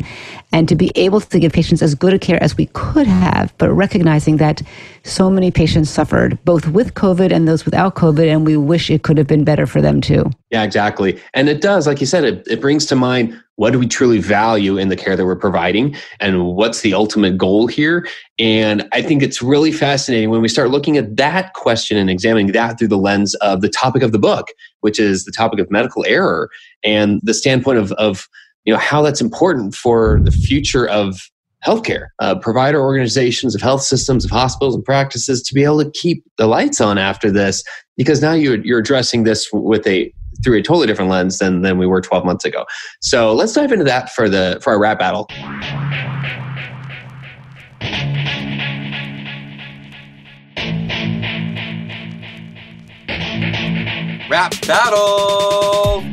and 0.53 0.69
to 0.69 0.75
be 0.75 0.91
able 0.95 1.21
to 1.21 1.39
give 1.39 1.53
patients 1.53 1.83
as 1.83 1.95
good 1.95 2.13
a 2.13 2.19
care 2.19 2.43
as 2.43 2.57
we 2.57 2.67
could 2.73 3.07
have, 3.07 3.57
but 3.59 3.71
recognizing 3.71 4.39
that 4.39 4.63
so 5.05 5.31
many 5.31 5.51
patients 5.51 5.91
suffered, 5.91 6.43
both 6.45 6.67
with 6.69 6.95
COVID 6.95 7.33
and 7.33 7.47
those 7.47 7.65
without 7.65 7.95
COVID, 7.95 8.27
and 8.27 8.45
we 8.45 8.57
wish 8.57 8.91
it 8.91 9.03
could 9.03 9.17
have 9.17 9.27
been 9.27 9.45
better 9.45 9.67
for 9.67 9.81
them 9.81 10.01
too. 10.01 10.31
Yeah, 10.51 10.65
exactly. 10.65 11.21
And 11.35 11.49
it 11.49 11.61
does, 11.61 11.87
like 11.87 12.01
you 12.01 12.07
said, 12.07 12.25
it, 12.25 12.47
it 12.49 12.61
brings 12.61 12.87
to 12.87 12.97
mind 12.97 13.41
what 13.61 13.75
do 13.75 13.79
we 13.79 13.87
truly 13.87 14.19
value 14.19 14.79
in 14.79 14.89
the 14.89 14.97
care 14.97 15.15
that 15.17 15.27
we're 15.27 15.37
providing 15.37 15.95
and 16.19 16.47
what's 16.47 16.81
the 16.81 16.95
ultimate 16.95 17.37
goal 17.37 17.67
here. 17.67 18.09
And 18.39 18.89
I 18.93 19.03
think 19.03 19.23
it's 19.23 19.43
really 19.43 19.71
fascinating 19.71 20.31
when 20.31 20.41
we 20.41 20.49
start 20.49 20.71
looking 20.71 20.97
at 20.97 21.19
that 21.19 21.53
question 21.53 21.99
and 21.99 22.09
examining 22.09 22.53
that 22.53 22.79
through 22.79 22.89
the 22.89 22.97
lens 22.97 23.35
of 23.35 23.61
the 23.61 23.69
topic 23.69 24.03
of 24.03 24.13
the 24.13 24.19
book, 24.19 24.47
which 24.81 24.99
is 24.99 25.27
the 25.27 25.31
topic 25.31 25.61
of 25.61 25.71
medical 25.71 26.07
error 26.07 26.49
and 26.83 27.21
the 27.23 27.35
standpoint 27.35 27.77
of, 27.77 27.93
of 27.93 28.29
you 28.65 28.73
know 28.73 28.79
how 28.79 29.03
that's 29.03 29.21
important 29.21 29.75
for 29.75 30.21
the 30.23 30.31
future 30.31 30.89
of 30.89 31.29
healthcare, 31.63 32.07
uh, 32.19 32.39
provider 32.39 32.81
organizations 32.81 33.55
of 33.55 33.61
health 33.61 33.83
systems, 33.83 34.25
of 34.25 34.31
hospitals 34.31 34.75
and 34.75 34.87
practices 34.87 35.43
to 35.43 35.53
be 35.53 35.65
able 35.65 35.85
to 35.85 35.91
keep 35.91 36.25
the 36.39 36.47
lights 36.47 36.81
on 36.81 36.97
after 36.97 37.31
this, 37.31 37.63
because 37.99 38.23
now 38.23 38.33
you're, 38.33 38.65
you're 38.65 38.79
addressing 38.79 39.25
this 39.25 39.51
with 39.53 39.87
a 39.87 40.11
through 40.43 40.59
a 40.59 40.63
totally 40.63 40.87
different 40.87 41.11
lens 41.11 41.39
than, 41.39 41.63
than 41.63 41.79
we 41.79 41.87
were 41.87 42.01
12 42.01 42.25
months 42.25 42.45
ago. 42.45 42.65
So 43.01 43.35
let's 43.35 43.53
dive 43.53 43.73
into 43.73 43.85
that 43.85 44.11
for 44.11 44.29
the 44.29 44.59
for 44.63 44.73
our 44.73 44.79
rap 44.79 44.99
battle. 44.99 45.29
Rap 54.31 54.55
battle. 54.67 56.05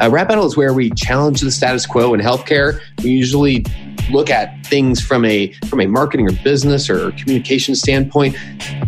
A 0.00 0.10
rap 0.10 0.28
battle 0.28 0.44
is 0.44 0.56
where 0.56 0.74
we 0.74 0.90
challenge 0.90 1.40
the 1.40 1.50
status 1.50 1.86
quo 1.86 2.12
in 2.12 2.20
healthcare. 2.20 2.80
We 3.02 3.10
usually 3.10 3.64
look 4.10 4.28
at 4.28 4.63
things 4.74 5.00
from 5.00 5.24
a 5.24 5.52
from 5.68 5.80
a 5.80 5.86
marketing 5.86 6.26
or 6.26 6.32
business 6.42 6.90
or 6.90 7.12
communication 7.12 7.76
standpoint, 7.76 8.36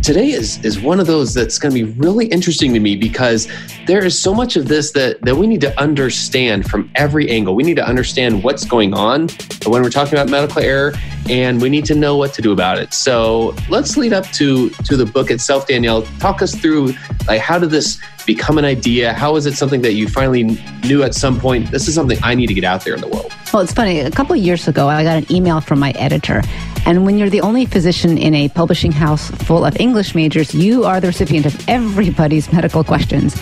today 0.03 0.31
is 0.31 0.61
is 0.65 0.81
one 0.81 0.99
of 0.99 1.07
those 1.07 1.33
that's 1.33 1.57
going 1.57 1.73
to 1.73 1.85
be 1.85 1.89
really 1.93 2.25
interesting 2.25 2.73
to 2.73 2.81
me 2.81 2.97
because 2.97 3.47
there 3.85 4.03
is 4.03 4.19
so 4.19 4.33
much 4.33 4.57
of 4.57 4.67
this 4.67 4.91
that 4.91 5.21
that 5.21 5.37
we 5.37 5.47
need 5.47 5.61
to 5.61 5.73
understand 5.79 6.69
from 6.69 6.91
every 6.95 7.29
angle. 7.29 7.55
We 7.55 7.63
need 7.63 7.77
to 7.77 7.87
understand 7.87 8.43
what's 8.43 8.65
going 8.65 8.93
on 8.93 9.29
when 9.65 9.81
we're 9.81 9.89
talking 9.89 10.15
about 10.15 10.27
medical 10.29 10.61
error, 10.61 10.91
and 11.29 11.61
we 11.61 11.69
need 11.69 11.85
to 11.85 11.95
know 11.95 12.17
what 12.17 12.33
to 12.33 12.41
do 12.41 12.51
about 12.51 12.77
it. 12.79 12.93
So 12.93 13.55
let's 13.69 13.95
lead 13.95 14.11
up 14.11 14.25
to 14.39 14.69
to 14.89 14.97
the 14.97 15.05
book 15.05 15.31
itself, 15.31 15.67
Danielle. 15.67 16.01
Talk 16.19 16.41
us 16.41 16.53
through 16.53 16.95
like 17.29 17.39
how 17.39 17.59
did 17.59 17.69
this 17.69 17.97
become 18.27 18.59
an 18.59 18.65
idea? 18.65 19.13
How 19.13 19.35
is 19.37 19.47
it 19.47 19.55
something 19.55 19.81
that 19.81 19.93
you 19.93 20.07
finally 20.07 20.43
knew 20.83 21.01
at 21.01 21.15
some 21.15 21.39
point? 21.39 21.71
This 21.71 21.87
is 21.87 21.95
something 21.95 22.19
I 22.21 22.35
need 22.35 22.47
to 22.47 22.53
get 22.53 22.63
out 22.63 22.83
there 22.83 22.93
in 22.93 23.01
the 23.01 23.07
world. 23.07 23.33
Well, 23.51 23.63
it's 23.63 23.73
funny. 23.73 24.01
A 24.01 24.11
couple 24.11 24.35
of 24.35 24.41
years 24.41 24.67
ago, 24.67 24.87
I 24.89 25.03
got 25.03 25.17
an 25.17 25.31
email 25.31 25.61
from 25.61 25.79
my 25.79 25.91
editor. 25.91 26.43
And 26.85 27.05
when 27.05 27.17
you're 27.17 27.29
the 27.29 27.41
only 27.41 27.65
physician 27.65 28.17
in 28.17 28.35
a 28.35 28.49
publishing 28.49 28.91
house 28.91 29.31
full 29.31 29.65
of 29.65 29.79
English 29.79 30.13
majors, 30.13 30.53
you 30.53 30.83
are 30.83 30.99
the 31.01 31.07
recipient 31.07 31.45
of 31.45 31.69
everybody's 31.69 32.51
medical 32.53 32.83
questions. 32.83 33.39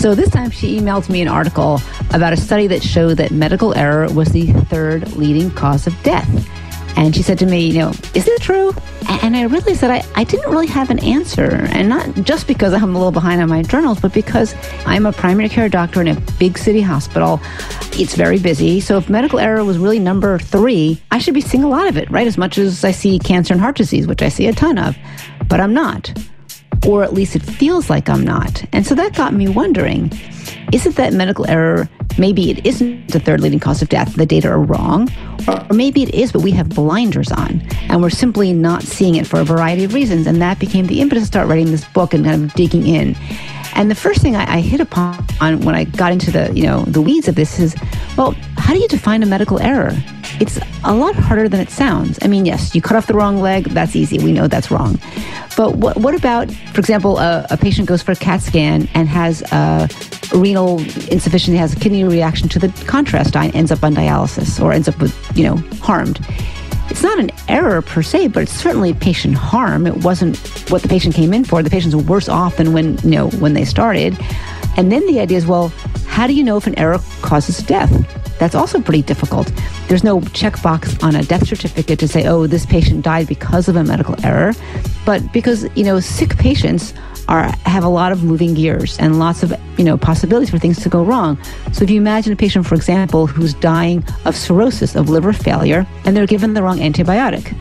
So 0.00 0.14
this 0.14 0.30
time 0.30 0.50
she 0.50 0.78
emailed 0.78 1.10
me 1.10 1.20
an 1.20 1.28
article 1.28 1.80
about 2.14 2.32
a 2.32 2.36
study 2.36 2.68
that 2.68 2.82
showed 2.82 3.18
that 3.18 3.32
medical 3.32 3.76
error 3.76 4.08
was 4.12 4.28
the 4.28 4.52
third 4.70 5.12
leading 5.16 5.50
cause 5.50 5.86
of 5.86 6.02
death. 6.02 6.28
And 6.96 7.14
she 7.14 7.22
said 7.22 7.38
to 7.38 7.46
me, 7.46 7.66
you 7.66 7.78
know, 7.78 7.90
is 8.14 8.26
it 8.26 8.42
true? 8.42 8.74
And 9.22 9.36
I 9.36 9.42
realized 9.42 9.80
that 9.80 9.90
I, 9.90 10.20
I 10.20 10.24
didn't 10.24 10.50
really 10.50 10.66
have 10.66 10.90
an 10.90 10.98
answer. 10.98 11.66
And 11.70 11.88
not 11.88 12.12
just 12.24 12.46
because 12.46 12.74
I'm 12.74 12.94
a 12.94 12.98
little 12.98 13.12
behind 13.12 13.40
on 13.40 13.48
my 13.48 13.62
journals, 13.62 14.00
but 14.00 14.12
because 14.12 14.54
I'm 14.84 15.06
a 15.06 15.12
primary 15.12 15.48
care 15.48 15.68
doctor 15.68 16.00
in 16.00 16.08
a 16.08 16.20
big 16.38 16.58
city 16.58 16.80
hospital. 16.80 17.40
It's 17.92 18.14
very 18.14 18.38
busy. 18.38 18.80
So 18.80 18.96
if 18.98 19.08
medical 19.08 19.38
error 19.38 19.64
was 19.64 19.78
really 19.78 19.98
number 19.98 20.38
three, 20.38 21.00
I 21.10 21.18
should 21.18 21.34
be 21.34 21.40
seeing 21.40 21.64
a 21.64 21.68
lot 21.68 21.88
of 21.88 21.96
it, 21.96 22.10
right? 22.10 22.26
As 22.26 22.38
much 22.38 22.58
as 22.58 22.84
I 22.84 22.90
see 22.90 23.18
cancer 23.18 23.54
and 23.54 23.60
heart 23.60 23.76
disease, 23.76 24.06
which 24.06 24.22
I 24.22 24.28
see 24.28 24.46
a 24.46 24.52
ton 24.52 24.78
of. 24.78 24.96
But 25.48 25.60
I'm 25.60 25.74
not. 25.74 26.12
Or 26.86 27.02
at 27.02 27.12
least 27.12 27.36
it 27.36 27.42
feels 27.42 27.90
like 27.90 28.08
I'm 28.08 28.24
not. 28.24 28.64
And 28.72 28.86
so 28.86 28.94
that 28.94 29.14
got 29.14 29.34
me 29.34 29.48
wondering 29.48 30.12
is 30.72 30.84
it 30.84 30.96
that 30.96 31.12
medical 31.14 31.48
error, 31.48 31.88
maybe 32.18 32.50
it 32.50 32.64
isn't 32.66 33.08
the 33.08 33.20
third 33.20 33.40
leading 33.40 33.58
cause 33.58 33.80
of 33.80 33.88
death, 33.88 34.14
the 34.16 34.26
data 34.26 34.48
are 34.48 34.60
wrong, 34.60 35.10
or 35.46 35.74
maybe 35.74 36.02
it 36.02 36.14
is, 36.14 36.30
but 36.30 36.42
we 36.42 36.50
have 36.50 36.68
blinders 36.68 37.32
on 37.32 37.62
and 37.88 38.02
we're 38.02 38.10
simply 38.10 38.52
not 38.52 38.82
seeing 38.82 39.14
it 39.14 39.26
for 39.26 39.40
a 39.40 39.44
variety 39.44 39.84
of 39.84 39.94
reasons. 39.94 40.26
And 40.26 40.42
that 40.42 40.58
became 40.58 40.86
the 40.86 41.00
impetus 41.00 41.24
to 41.24 41.26
start 41.26 41.48
writing 41.48 41.70
this 41.70 41.86
book 41.86 42.12
and 42.12 42.24
kind 42.24 42.44
of 42.44 42.54
digging 42.54 42.86
in. 42.86 43.16
And 43.74 43.90
the 43.90 43.94
first 43.94 44.20
thing 44.20 44.36
I, 44.36 44.56
I 44.56 44.60
hit 44.60 44.80
upon 44.80 45.16
when 45.62 45.74
I 45.74 45.84
got 45.84 46.12
into 46.12 46.30
the, 46.30 46.52
you 46.54 46.64
know, 46.64 46.82
the 46.82 47.00
weeds 47.00 47.28
of 47.28 47.34
this 47.34 47.58
is, 47.58 47.76
well, 48.16 48.32
how 48.56 48.74
do 48.74 48.80
you 48.80 48.88
define 48.88 49.22
a 49.22 49.26
medical 49.26 49.60
error? 49.60 49.92
It's 50.40 50.58
a 50.84 50.94
lot 50.94 51.14
harder 51.14 51.48
than 51.48 51.60
it 51.60 51.70
sounds. 51.70 52.18
I 52.22 52.28
mean, 52.28 52.46
yes, 52.46 52.74
you 52.74 52.82
cut 52.82 52.96
off 52.96 53.06
the 53.06 53.14
wrong 53.14 53.38
leg, 53.38 53.64
that's 53.70 53.96
easy. 53.96 54.18
We 54.18 54.32
know 54.32 54.46
that's 54.46 54.70
wrong. 54.70 54.98
But 55.56 55.76
what, 55.76 55.96
what 55.96 56.14
about, 56.14 56.50
for 56.52 56.80
example, 56.80 57.18
a, 57.18 57.46
a 57.50 57.56
patient 57.56 57.88
goes 57.88 58.02
for 58.02 58.12
a 58.12 58.16
CAT 58.16 58.42
scan 58.42 58.88
and 58.94 59.08
has 59.08 59.42
a 59.52 59.88
renal 60.32 60.78
insufficiency, 61.10 61.56
has 61.56 61.72
a 61.72 61.76
kidney 61.76 62.04
reaction 62.04 62.48
to 62.50 62.58
the 62.58 62.68
contrast, 62.86 63.34
ends 63.36 63.72
up 63.72 63.82
on 63.82 63.94
dialysis 63.94 64.62
or 64.62 64.72
ends 64.72 64.88
up 64.88 64.98
with, 65.00 65.16
you 65.36 65.44
know, 65.44 65.56
harmed. 65.80 66.20
It's 66.90 67.02
not 67.02 67.18
an 67.18 67.30
error 67.48 67.82
per 67.82 68.02
se, 68.02 68.28
but 68.28 68.42
it's 68.44 68.52
certainly 68.52 68.94
patient 68.94 69.34
harm. 69.34 69.86
It 69.86 69.98
wasn't 69.98 70.36
what 70.70 70.82
the 70.82 70.88
patient 70.88 71.14
came 71.14 71.32
in 71.34 71.44
for. 71.44 71.62
The 71.62 71.70
patient's 71.70 71.94
worse 71.94 72.28
off 72.28 72.56
than 72.56 72.72
when, 72.72 72.98
you 72.98 73.10
know, 73.10 73.28
when 73.30 73.54
they 73.54 73.64
started. 73.64 74.18
And 74.76 74.90
then 74.90 75.06
the 75.06 75.20
idea 75.20 75.38
is, 75.38 75.46
well, 75.46 75.68
how 76.06 76.26
do 76.26 76.34
you 76.34 76.42
know 76.42 76.56
if 76.56 76.66
an 76.66 76.78
error 76.78 76.98
causes 77.22 77.58
death? 77.58 77.90
That's 78.38 78.54
also 78.54 78.80
pretty 78.80 79.02
difficult. 79.02 79.52
There's 79.88 80.04
no 80.04 80.20
checkbox 80.20 81.02
on 81.02 81.16
a 81.16 81.22
death 81.22 81.46
certificate 81.46 81.98
to 81.98 82.08
say, 82.08 82.26
oh, 82.26 82.46
this 82.46 82.64
patient 82.64 83.04
died 83.04 83.26
because 83.26 83.68
of 83.68 83.76
a 83.76 83.84
medical 83.84 84.14
error. 84.24 84.52
But 85.04 85.32
because, 85.32 85.68
you 85.76 85.84
know, 85.84 86.00
sick 86.00 86.36
patients 86.38 86.94
are 87.28 87.44
have 87.64 87.84
a 87.84 87.88
lot 87.88 88.10
of 88.12 88.24
moving 88.24 88.54
gears 88.54 88.98
and 88.98 89.18
lots 89.18 89.42
of, 89.42 89.52
you 89.76 89.84
know, 89.84 89.96
possibilities 89.96 90.50
for 90.50 90.58
things 90.58 90.82
to 90.82 90.88
go 90.88 91.04
wrong. 91.04 91.38
So 91.72 91.84
if 91.84 91.90
you 91.90 91.98
imagine 91.98 92.32
a 92.32 92.36
patient, 92.36 92.66
for 92.66 92.74
example, 92.74 93.26
who's 93.26 93.54
dying 93.54 94.04
of 94.24 94.34
cirrhosis, 94.34 94.96
of 94.96 95.08
liver 95.08 95.32
failure, 95.32 95.86
and 96.04 96.16
they're 96.16 96.26
given 96.26 96.54
the 96.54 96.62
wrong 96.62 96.78
antibiotic 96.78 97.54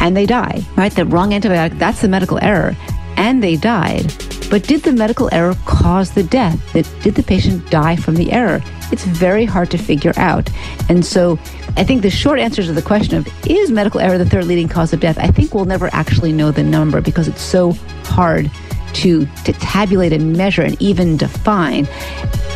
and 0.00 0.16
they 0.16 0.26
die, 0.26 0.62
right? 0.76 0.92
The 0.92 1.06
wrong 1.06 1.30
antibiotic, 1.30 1.78
that's 1.78 2.02
the 2.02 2.08
medical 2.08 2.38
error. 2.42 2.76
And 3.16 3.42
they 3.42 3.56
died. 3.56 4.12
But 4.50 4.64
did 4.64 4.82
the 4.82 4.92
medical 4.92 5.28
error 5.32 5.56
cause 5.64 6.12
the 6.12 6.22
death? 6.22 6.60
Did 6.72 7.14
the 7.14 7.22
patient 7.22 7.70
die 7.70 7.96
from 7.96 8.14
the 8.14 8.30
error? 8.30 8.62
it's 8.92 9.04
very 9.04 9.44
hard 9.44 9.70
to 9.70 9.78
figure 9.78 10.12
out. 10.16 10.48
And 10.88 11.04
so 11.04 11.38
I 11.76 11.84
think 11.84 12.02
the 12.02 12.10
short 12.10 12.38
answer 12.38 12.62
to 12.62 12.72
the 12.72 12.82
question 12.82 13.18
of 13.18 13.28
is 13.46 13.70
medical 13.70 14.00
error 14.00 14.18
the 14.18 14.28
third 14.28 14.44
leading 14.44 14.68
cause 14.68 14.92
of 14.92 15.00
death, 15.00 15.18
I 15.18 15.28
think 15.28 15.54
we'll 15.54 15.64
never 15.64 15.88
actually 15.92 16.32
know 16.32 16.50
the 16.50 16.62
number 16.62 17.00
because 17.00 17.28
it's 17.28 17.42
so 17.42 17.72
hard 18.04 18.50
to, 18.96 19.26
to 19.44 19.52
tabulate 19.54 20.12
and 20.12 20.36
measure 20.36 20.62
and 20.62 20.80
even 20.80 21.16
define. 21.16 21.86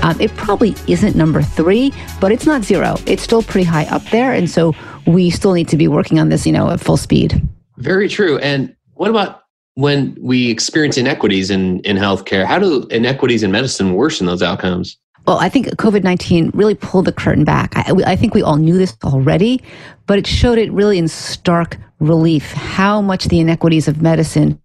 Um, 0.02 0.18
it 0.20 0.34
probably 0.36 0.74
isn't 0.88 1.14
number 1.14 1.42
three, 1.42 1.92
but 2.20 2.32
it's 2.32 2.46
not 2.46 2.62
zero. 2.62 2.96
It's 3.06 3.22
still 3.22 3.42
pretty 3.42 3.64
high 3.64 3.84
up 3.86 4.02
there. 4.10 4.32
And 4.32 4.48
so 4.48 4.74
we 5.06 5.30
still 5.30 5.52
need 5.52 5.68
to 5.68 5.76
be 5.76 5.88
working 5.88 6.18
on 6.18 6.30
this, 6.30 6.46
you 6.46 6.52
know, 6.52 6.70
at 6.70 6.80
full 6.80 6.96
speed. 6.96 7.46
Very 7.76 8.08
true. 8.08 8.38
And 8.38 8.74
what 8.94 9.10
about 9.10 9.42
when 9.74 10.16
we 10.20 10.50
experience 10.50 10.96
inequities 10.96 11.50
in, 11.50 11.80
in 11.80 11.96
healthcare? 11.96 12.46
How 12.46 12.58
do 12.58 12.86
inequities 12.86 13.42
in 13.42 13.50
medicine 13.50 13.94
worsen 13.94 14.26
those 14.26 14.42
outcomes? 14.42 14.96
Well, 15.26 15.38
I 15.38 15.50
think 15.50 15.68
COVID 15.68 16.02
19 16.02 16.50
really 16.54 16.74
pulled 16.74 17.04
the 17.04 17.12
curtain 17.12 17.44
back. 17.44 17.76
I, 17.76 17.92
I, 18.06 18.16
think 18.16 18.34
we 18.34 18.42
all 18.42 18.56
knew 18.56 18.78
this 18.78 18.96
already, 19.04 19.62
but 20.06 20.18
it 20.18 20.26
showed 20.26 20.56
it 20.56 20.72
really 20.72 20.98
in 20.98 21.08
stark 21.08 21.76
relief 22.00 22.52
how 22.52 23.02
much 23.02 23.26
the 23.26 23.38
inequities 23.38 23.86
of 23.86 24.00
medicine 24.00 24.60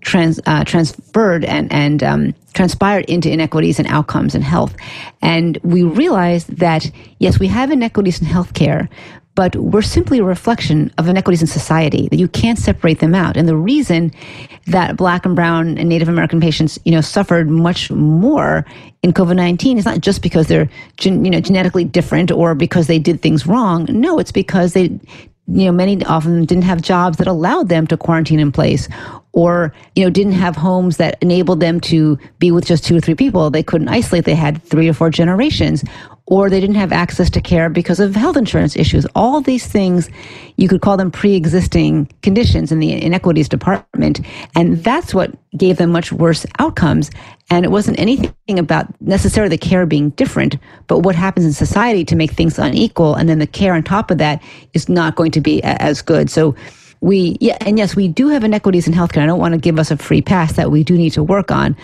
trans, 0.00 0.40
uh, 0.46 0.64
transferred 0.64 1.44
and, 1.44 1.72
and 1.72 2.02
um, 2.02 2.34
transpired 2.54 3.04
into 3.06 3.30
inequities 3.30 3.78
and 3.78 3.88
outcomes 3.88 4.34
in 4.34 4.42
health. 4.42 4.74
And 5.22 5.58
we 5.62 5.82
realized 5.82 6.56
that, 6.58 6.90
yes, 7.18 7.38
we 7.38 7.46
have 7.48 7.70
inequities 7.70 8.20
in 8.20 8.26
healthcare, 8.26 8.88
but 9.34 9.56
we're 9.56 9.82
simply 9.82 10.18
a 10.18 10.24
reflection 10.24 10.92
of 10.98 11.08
inequities 11.08 11.40
in 11.40 11.46
society 11.46 12.08
that 12.08 12.18
you 12.18 12.28
can't 12.28 12.58
separate 12.58 12.98
them 12.98 13.14
out 13.14 13.36
and 13.36 13.48
the 13.48 13.56
reason 13.56 14.12
that 14.66 14.96
black 14.96 15.24
and 15.24 15.36
brown 15.36 15.78
and 15.78 15.88
native 15.88 16.08
american 16.08 16.40
patients 16.40 16.78
you 16.84 16.92
know 16.92 17.00
suffered 17.00 17.48
much 17.48 17.90
more 17.90 18.66
in 19.02 19.12
covid-19 19.12 19.78
is 19.78 19.84
not 19.84 20.00
just 20.00 20.22
because 20.22 20.46
they're 20.48 20.68
gen- 20.96 21.24
you 21.24 21.30
know 21.30 21.40
genetically 21.40 21.84
different 21.84 22.30
or 22.30 22.54
because 22.54 22.86
they 22.86 22.98
did 22.98 23.22
things 23.22 23.46
wrong 23.46 23.86
no 23.88 24.18
it's 24.18 24.32
because 24.32 24.72
they 24.72 24.84
you 25.52 25.64
know 25.64 25.72
many 25.72 26.04
of 26.04 26.24
them 26.24 26.44
didn't 26.44 26.64
have 26.64 26.82
jobs 26.82 27.16
that 27.16 27.26
allowed 27.26 27.68
them 27.68 27.86
to 27.86 27.96
quarantine 27.96 28.40
in 28.40 28.52
place 28.52 28.88
or 29.32 29.72
you 29.94 30.04
know 30.04 30.10
didn't 30.10 30.32
have 30.32 30.56
homes 30.56 30.96
that 30.96 31.16
enabled 31.22 31.60
them 31.60 31.80
to 31.80 32.18
be 32.38 32.50
with 32.50 32.66
just 32.66 32.84
two 32.84 32.96
or 32.96 33.00
three 33.00 33.14
people. 33.14 33.50
They 33.50 33.62
couldn't 33.62 33.88
isolate. 33.88 34.24
They 34.24 34.34
had 34.34 34.62
three 34.62 34.88
or 34.88 34.94
four 34.94 35.10
generations. 35.10 35.84
Or 36.26 36.48
they 36.48 36.60
didn't 36.60 36.76
have 36.76 36.92
access 36.92 37.28
to 37.30 37.40
care 37.40 37.68
because 37.68 37.98
of 37.98 38.14
health 38.14 38.36
insurance 38.36 38.76
issues. 38.76 39.04
All 39.16 39.40
these 39.40 39.66
things 39.66 40.08
you 40.56 40.68
could 40.68 40.80
call 40.80 40.96
them 40.96 41.10
pre-existing 41.10 42.08
conditions 42.22 42.70
in 42.70 42.78
the 42.78 42.92
inequities 42.92 43.48
department. 43.48 44.20
And 44.54 44.76
that's 44.84 45.12
what 45.12 45.32
gave 45.56 45.78
them 45.78 45.90
much 45.90 46.12
worse 46.12 46.46
outcomes. 46.60 47.10
And 47.50 47.64
it 47.64 47.72
wasn't 47.72 47.98
anything 47.98 48.60
about 48.60 48.86
necessarily 49.00 49.56
the 49.56 49.58
care 49.58 49.86
being 49.86 50.10
different 50.10 50.56
but 50.86 51.00
what 51.00 51.14
happens 51.14 51.46
in 51.46 51.52
society 51.52 52.04
to 52.04 52.16
make 52.16 52.32
things 52.32 52.58
unequal. 52.58 53.14
And 53.14 53.28
then 53.28 53.38
the 53.38 53.46
care 53.46 53.74
on 53.74 53.82
top 53.82 54.10
of 54.10 54.18
that 54.18 54.42
is 54.72 54.88
not 54.88 55.16
going 55.16 55.30
to 55.32 55.40
be 55.40 55.62
as 55.62 56.02
good. 56.02 56.30
So 56.30 56.54
we 57.00 57.36
yeah 57.40 57.56
and 57.60 57.78
yes 57.78 57.96
we 57.96 58.08
do 58.08 58.28
have 58.28 58.44
inequities 58.44 58.86
in 58.86 58.94
healthcare 58.94 59.22
i 59.22 59.26
don't 59.26 59.40
want 59.40 59.54
to 59.54 59.60
give 59.60 59.78
us 59.78 59.90
a 59.90 59.96
free 59.96 60.22
pass 60.22 60.52
that 60.54 60.70
we 60.70 60.84
do 60.84 60.96
need 60.96 61.10
to 61.10 61.22
work 61.22 61.50
on 61.50 61.76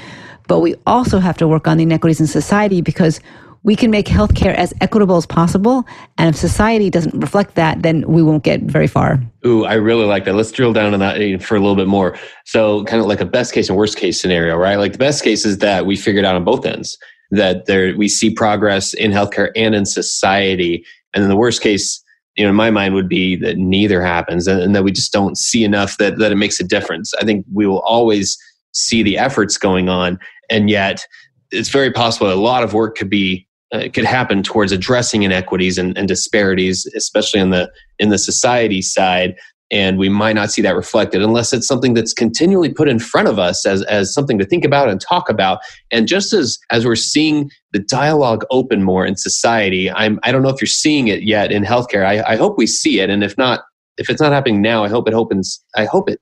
but 0.47 0.61
we 0.61 0.75
also 0.87 1.19
have 1.19 1.37
to 1.37 1.49
work 1.49 1.67
on 1.67 1.77
the 1.77 1.83
inequities 1.83 2.21
in 2.21 2.27
society 2.27 2.81
because 2.81 3.21
we 3.67 3.75
can 3.75 3.91
make 3.91 4.07
healthcare 4.07 4.55
as 4.55 4.73
equitable 4.81 5.17
as 5.17 5.27
possible. 5.27 5.85
And 6.19 6.29
if 6.33 6.37
society 6.37 6.89
doesn't 6.89 7.19
reflect 7.21 7.57
that, 7.57 7.83
then 7.83 8.07
we 8.07 8.23
won't 8.23 8.45
get 8.45 8.63
very 8.63 8.87
far. 8.87 9.21
Ooh, 9.45 9.65
I 9.65 9.75
really 9.75 10.05
like 10.05 10.25
that. 10.27 10.35
Let's 10.37 10.53
drill 10.53 10.73
down 10.73 10.95
on 10.95 11.01
that 11.01 11.21
eh, 11.21 11.39
for 11.39 11.57
a 11.57 11.61
little 11.61 11.75
bit 11.75 11.89
more. 11.89 12.17
So, 12.45 12.85
kind 12.85 13.01
of 13.01 13.09
like 13.09 13.21
a 13.21 13.25
best 13.25 13.53
case 13.53 13.69
and 13.69 13.77
worst 13.77 13.99
case 13.99 14.21
scenario, 14.21 14.57
right? 14.57 14.77
Like 14.77 14.93
the 14.93 14.99
best 14.99 15.25
case 15.25 15.45
is 15.45 15.59
that 15.59 15.85
we 15.85 15.97
figured 15.97 16.25
out 16.25 16.37
on 16.37 16.45
both 16.45 16.65
ends 16.65 16.97
that 17.33 17.67
there 17.67 17.97
we 17.97 18.09
see 18.09 18.31
progress 18.31 18.95
in 18.95 19.11
healthcare 19.11 19.51
and 19.57 19.75
in 19.75 19.85
society. 19.85 20.85
And 21.13 21.25
then 21.25 21.29
the 21.29 21.37
worst 21.37 21.61
case 21.61 22.01
you 22.37 22.45
know, 22.45 22.51
in 22.51 22.57
my 22.57 22.71
mind 22.71 22.95
would 22.95 23.09
be 23.09 23.37
that 23.37 23.57
neither 23.57 24.03
happens 24.03 24.47
and, 24.47 24.61
and, 24.61 24.77
that 24.77 24.85
we 24.85 24.93
just 24.93 25.13
don't 25.13 25.39
see 25.39 25.65
enough 25.65 25.97
that, 25.99 26.19
that 26.19 26.33
it 26.33 26.37
makes 26.37 26.61
a 26.61 26.65
difference. 26.65 27.13
I 27.15 27.25
think 27.25 27.47
we 27.53 27.67
will 27.67 27.81
always 27.81 28.39
see 28.73 29.03
the 29.03 29.17
efforts 29.17 29.57
going 29.57 29.89
on. 29.89 30.19
And 30.51 30.69
yet 30.69 31.05
it's 31.51 31.71
very 31.71 31.91
possible 31.91 32.31
a 32.31 32.35
lot 32.35 32.63
of 32.63 32.75
work 32.75 32.97
could 32.97 33.09
be, 33.09 33.47
uh, 33.73 33.89
could 33.93 34.05
happen 34.05 34.43
towards 34.43 34.71
addressing 34.71 35.23
inequities 35.23 35.79
and, 35.79 35.97
and 35.97 36.07
disparities, 36.07 36.87
especially 36.95 37.41
in 37.41 37.51
the, 37.51 37.71
in 37.99 38.11
the 38.11 38.19
society 38.19 38.83
side 38.83 39.35
and 39.71 39.99
we 39.99 40.09
might 40.09 40.35
not 40.35 40.51
see 40.51 40.63
that 40.63 40.77
reflected 40.77 41.23
unless 41.23 41.53
it's 41.53 41.67
something 41.67 41.95
that's 41.95 42.13
continually 42.13 42.73
put 42.73 42.89
in 42.89 42.99
front 42.99 43.27
of 43.27 43.39
us 43.39 43.67
as, 43.67 43.83
as 43.83 44.15
something 44.15 44.39
to 44.39 44.45
think 44.45 44.65
about 44.65 44.89
and 44.89 45.01
talk 45.01 45.29
about 45.29 45.59
and 45.91 46.07
just 46.07 46.33
as 46.33 46.59
as 46.71 46.85
we're 46.85 46.95
seeing 46.95 47.51
the 47.73 47.81
dialogue 47.81 48.45
open 48.51 48.83
more 48.83 49.05
in 49.05 49.17
society 49.17 49.91
i'm 49.91 50.21
i 50.23 50.31
don't 50.31 50.43
know 50.43 50.49
if 50.49 50.61
you're 50.61 50.67
seeing 50.67 51.09
it 51.09 51.23
yet 51.23 51.51
in 51.51 51.65
healthcare 51.65 52.05
i, 52.07 52.23
I 52.33 52.37
hope 52.37 52.57
we 52.57 52.67
see 52.67 53.01
it 53.01 53.11
and 53.11 53.25
if 53.25 53.37
not 53.37 53.63
if 53.99 54.11
it's 54.11 54.21
not 54.21 54.33
happening 54.33 54.63
now, 54.63 54.85
I 54.85 54.89
hope 54.89 55.09
it 55.09 55.15
opens. 55.15 55.63
I 55.77 55.85
hope 55.85 56.09
it 56.09 56.21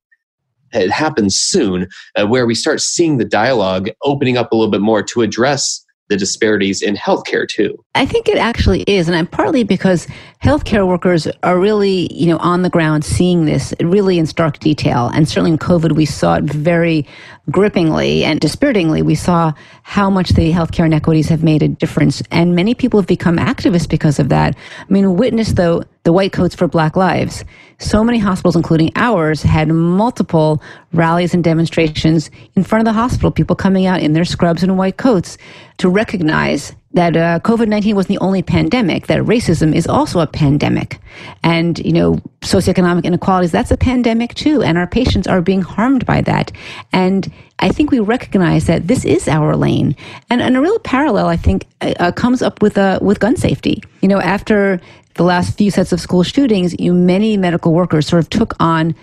it 0.72 0.90
happens 0.90 1.36
soon, 1.36 1.86
uh, 2.16 2.26
where 2.26 2.46
we 2.46 2.54
start 2.54 2.80
seeing 2.80 3.18
the 3.18 3.24
dialogue 3.24 3.90
opening 4.02 4.36
up 4.36 4.50
a 4.50 4.56
little 4.56 4.70
bit 4.70 4.80
more 4.80 5.04
to 5.04 5.22
address 5.22 5.84
the 6.08 6.16
disparities 6.16 6.82
in 6.82 6.96
healthcare 6.96 7.46
too. 7.48 7.76
I 7.94 8.06
think 8.06 8.28
it 8.28 8.38
actually 8.38 8.82
is, 8.82 9.06
and 9.06 9.16
I'm 9.16 9.26
partly 9.26 9.62
because 9.62 10.08
healthcare 10.44 10.86
workers 10.86 11.26
are 11.42 11.58
really, 11.58 12.12
you 12.12 12.26
know, 12.26 12.36
on 12.36 12.60
the 12.60 12.68
ground 12.68 13.02
seeing 13.02 13.46
this 13.46 13.72
really 13.80 14.18
in 14.18 14.26
stark 14.26 14.58
detail. 14.58 15.10
And 15.14 15.26
certainly 15.26 15.52
in 15.52 15.58
COVID, 15.58 15.92
we 15.92 16.04
saw 16.04 16.34
it 16.34 16.44
very 16.44 17.06
grippingly 17.50 18.24
and 18.24 18.38
dispiritingly. 18.40 19.00
We 19.00 19.14
saw 19.14 19.54
how 19.84 20.10
much 20.10 20.30
the 20.30 20.52
healthcare 20.52 20.84
inequities 20.84 21.30
have 21.30 21.42
made 21.42 21.62
a 21.62 21.68
difference, 21.68 22.22
and 22.30 22.54
many 22.54 22.74
people 22.74 23.00
have 23.00 23.06
become 23.06 23.38
activists 23.38 23.88
because 23.88 24.18
of 24.18 24.28
that. 24.28 24.54
I 24.80 24.92
mean, 24.92 25.16
witness 25.16 25.52
though 25.54 25.84
the 26.02 26.12
white 26.12 26.32
coats 26.32 26.54
for 26.54 26.68
Black 26.68 26.94
Lives. 26.94 27.42
So 27.78 28.04
many 28.04 28.18
hospitals, 28.18 28.54
including 28.54 28.92
ours, 28.96 29.42
had 29.42 29.68
multiple 29.68 30.62
rallies 30.92 31.32
and 31.32 31.42
demonstrations 31.42 32.30
in 32.54 32.64
front 32.64 32.86
of 32.86 32.94
the 32.94 32.98
hospital, 32.98 33.30
people 33.30 33.56
coming 33.56 33.86
out 33.86 34.02
in 34.02 34.12
their 34.12 34.26
scrubs 34.26 34.62
and 34.62 34.76
white 34.76 34.98
coats 34.98 35.38
to 35.78 35.88
recognize 35.88 36.74
that 36.94 37.16
uh, 37.16 37.40
COVID 37.40 37.68
19 37.68 37.94
wasn't 37.94 38.18
the 38.18 38.24
only 38.24 38.42
pandemic, 38.42 39.08
that 39.08 39.20
racism 39.22 39.74
is 39.74 39.86
also 39.86 40.20
a 40.20 40.26
pandemic. 40.26 40.98
And, 41.42 41.78
you 41.80 41.92
know, 41.92 42.18
socioeconomic 42.40 43.04
inequalities, 43.04 43.52
that's 43.52 43.70
a 43.70 43.76
pandemic 43.76 44.34
too. 44.34 44.62
And 44.62 44.78
our 44.78 44.86
patients 44.86 45.26
are 45.26 45.42
being 45.42 45.60
harmed 45.60 46.06
by 46.06 46.20
that. 46.22 46.52
And 46.92 47.30
I 47.58 47.68
think 47.68 47.90
we 47.90 48.00
recognize 48.00 48.66
that 48.66 48.86
this 48.86 49.04
is 49.04 49.28
our 49.28 49.56
lane. 49.56 49.96
And, 50.30 50.40
and 50.40 50.56
a 50.56 50.60
real 50.60 50.78
parallel, 50.78 51.26
I 51.26 51.36
think, 51.36 51.66
uh, 51.80 51.94
uh 51.98 52.12
comes 52.12 52.42
up 52.42 52.62
with, 52.62 52.78
uh, 52.78 53.00
with 53.02 53.20
gun 53.20 53.36
safety. 53.36 53.82
You 54.00 54.08
know, 54.08 54.20
after 54.20 54.80
the 55.14 55.24
last 55.24 55.58
few 55.58 55.70
sets 55.70 55.92
of 55.92 56.00
school 56.00 56.22
shootings, 56.22 56.78
you, 56.78 56.92
many 56.92 57.36
medical 57.36 57.72
workers 57.72 58.06
sort 58.06 58.22
of 58.22 58.30
took 58.30 58.54
on 58.60 58.94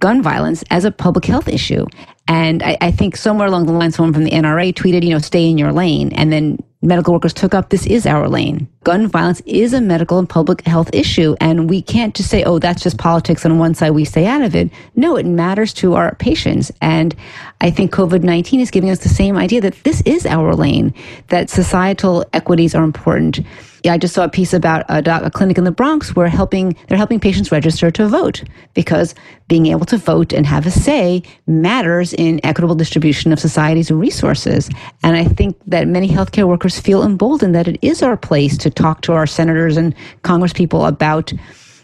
gun 0.00 0.22
violence 0.22 0.64
as 0.70 0.84
a 0.84 0.90
public 0.90 1.24
health 1.24 1.48
issue. 1.48 1.86
And 2.26 2.62
I, 2.62 2.76
I, 2.80 2.90
think 2.90 3.16
somewhere 3.16 3.46
along 3.46 3.66
the 3.66 3.72
line, 3.72 3.92
someone 3.92 4.14
from 4.14 4.24
the 4.24 4.30
NRA 4.30 4.72
tweeted, 4.72 5.04
you 5.04 5.10
know, 5.10 5.18
stay 5.18 5.48
in 5.48 5.58
your 5.58 5.72
lane. 5.72 6.12
And 6.14 6.32
then 6.32 6.58
medical 6.84 7.14
workers 7.14 7.32
took 7.32 7.54
up 7.54 7.70
this 7.70 7.86
is 7.86 8.06
our 8.06 8.28
lane. 8.28 8.68
Gun 8.84 9.08
violence 9.08 9.40
is 9.46 9.72
a 9.72 9.80
medical 9.80 10.18
and 10.18 10.28
public 10.28 10.60
health 10.66 10.90
issue. 10.92 11.34
And 11.40 11.68
we 11.70 11.80
can't 11.80 12.14
just 12.14 12.30
say, 12.30 12.44
oh, 12.44 12.58
that's 12.58 12.82
just 12.82 12.98
politics 12.98 13.44
on 13.46 13.58
one 13.58 13.74
side, 13.74 13.90
we 13.90 14.04
stay 14.04 14.26
out 14.26 14.42
of 14.42 14.54
it. 14.54 14.70
No, 14.94 15.16
it 15.16 15.26
matters 15.26 15.72
to 15.74 15.94
our 15.94 16.14
patients. 16.16 16.70
And 16.80 17.14
I 17.60 17.70
think 17.70 17.92
COVID 17.92 18.22
19 18.22 18.60
is 18.60 18.70
giving 18.70 18.90
us 18.90 18.98
the 18.98 19.08
same 19.08 19.36
idea 19.36 19.60
that 19.62 19.82
this 19.84 20.02
is 20.02 20.26
our 20.26 20.54
lane, 20.54 20.92
that 21.28 21.50
societal 21.50 22.24
equities 22.32 22.74
are 22.74 22.84
important. 22.84 23.40
Yeah, 23.84 23.92
I 23.92 23.98
just 23.98 24.14
saw 24.14 24.24
a 24.24 24.30
piece 24.30 24.54
about 24.54 24.86
a, 24.88 25.02
doc, 25.02 25.22
a 25.24 25.30
clinic 25.30 25.58
in 25.58 25.64
the 25.64 25.70
Bronx 25.70 26.16
where 26.16 26.26
helping 26.26 26.74
they're 26.88 26.96
helping 26.96 27.20
patients 27.20 27.52
register 27.52 27.90
to 27.90 28.08
vote 28.08 28.42
because 28.72 29.14
being 29.46 29.66
able 29.66 29.84
to 29.84 29.98
vote 29.98 30.32
and 30.32 30.46
have 30.46 30.66
a 30.66 30.70
say 30.70 31.22
matters 31.46 32.14
in 32.14 32.40
equitable 32.44 32.74
distribution 32.74 33.30
of 33.30 33.38
society's 33.38 33.90
resources. 33.90 34.70
And 35.02 35.18
I 35.18 35.24
think 35.24 35.58
that 35.66 35.86
many 35.86 36.08
healthcare 36.08 36.48
workers 36.48 36.80
feel 36.80 37.02
emboldened 37.02 37.54
that 37.54 37.68
it 37.68 37.78
is 37.82 38.02
our 38.02 38.16
place 38.16 38.56
to 38.58 38.70
talk 38.70 39.02
to 39.02 39.12
our 39.12 39.26
senators 39.26 39.76
and 39.76 39.94
congresspeople 40.22 40.88
about 40.88 41.34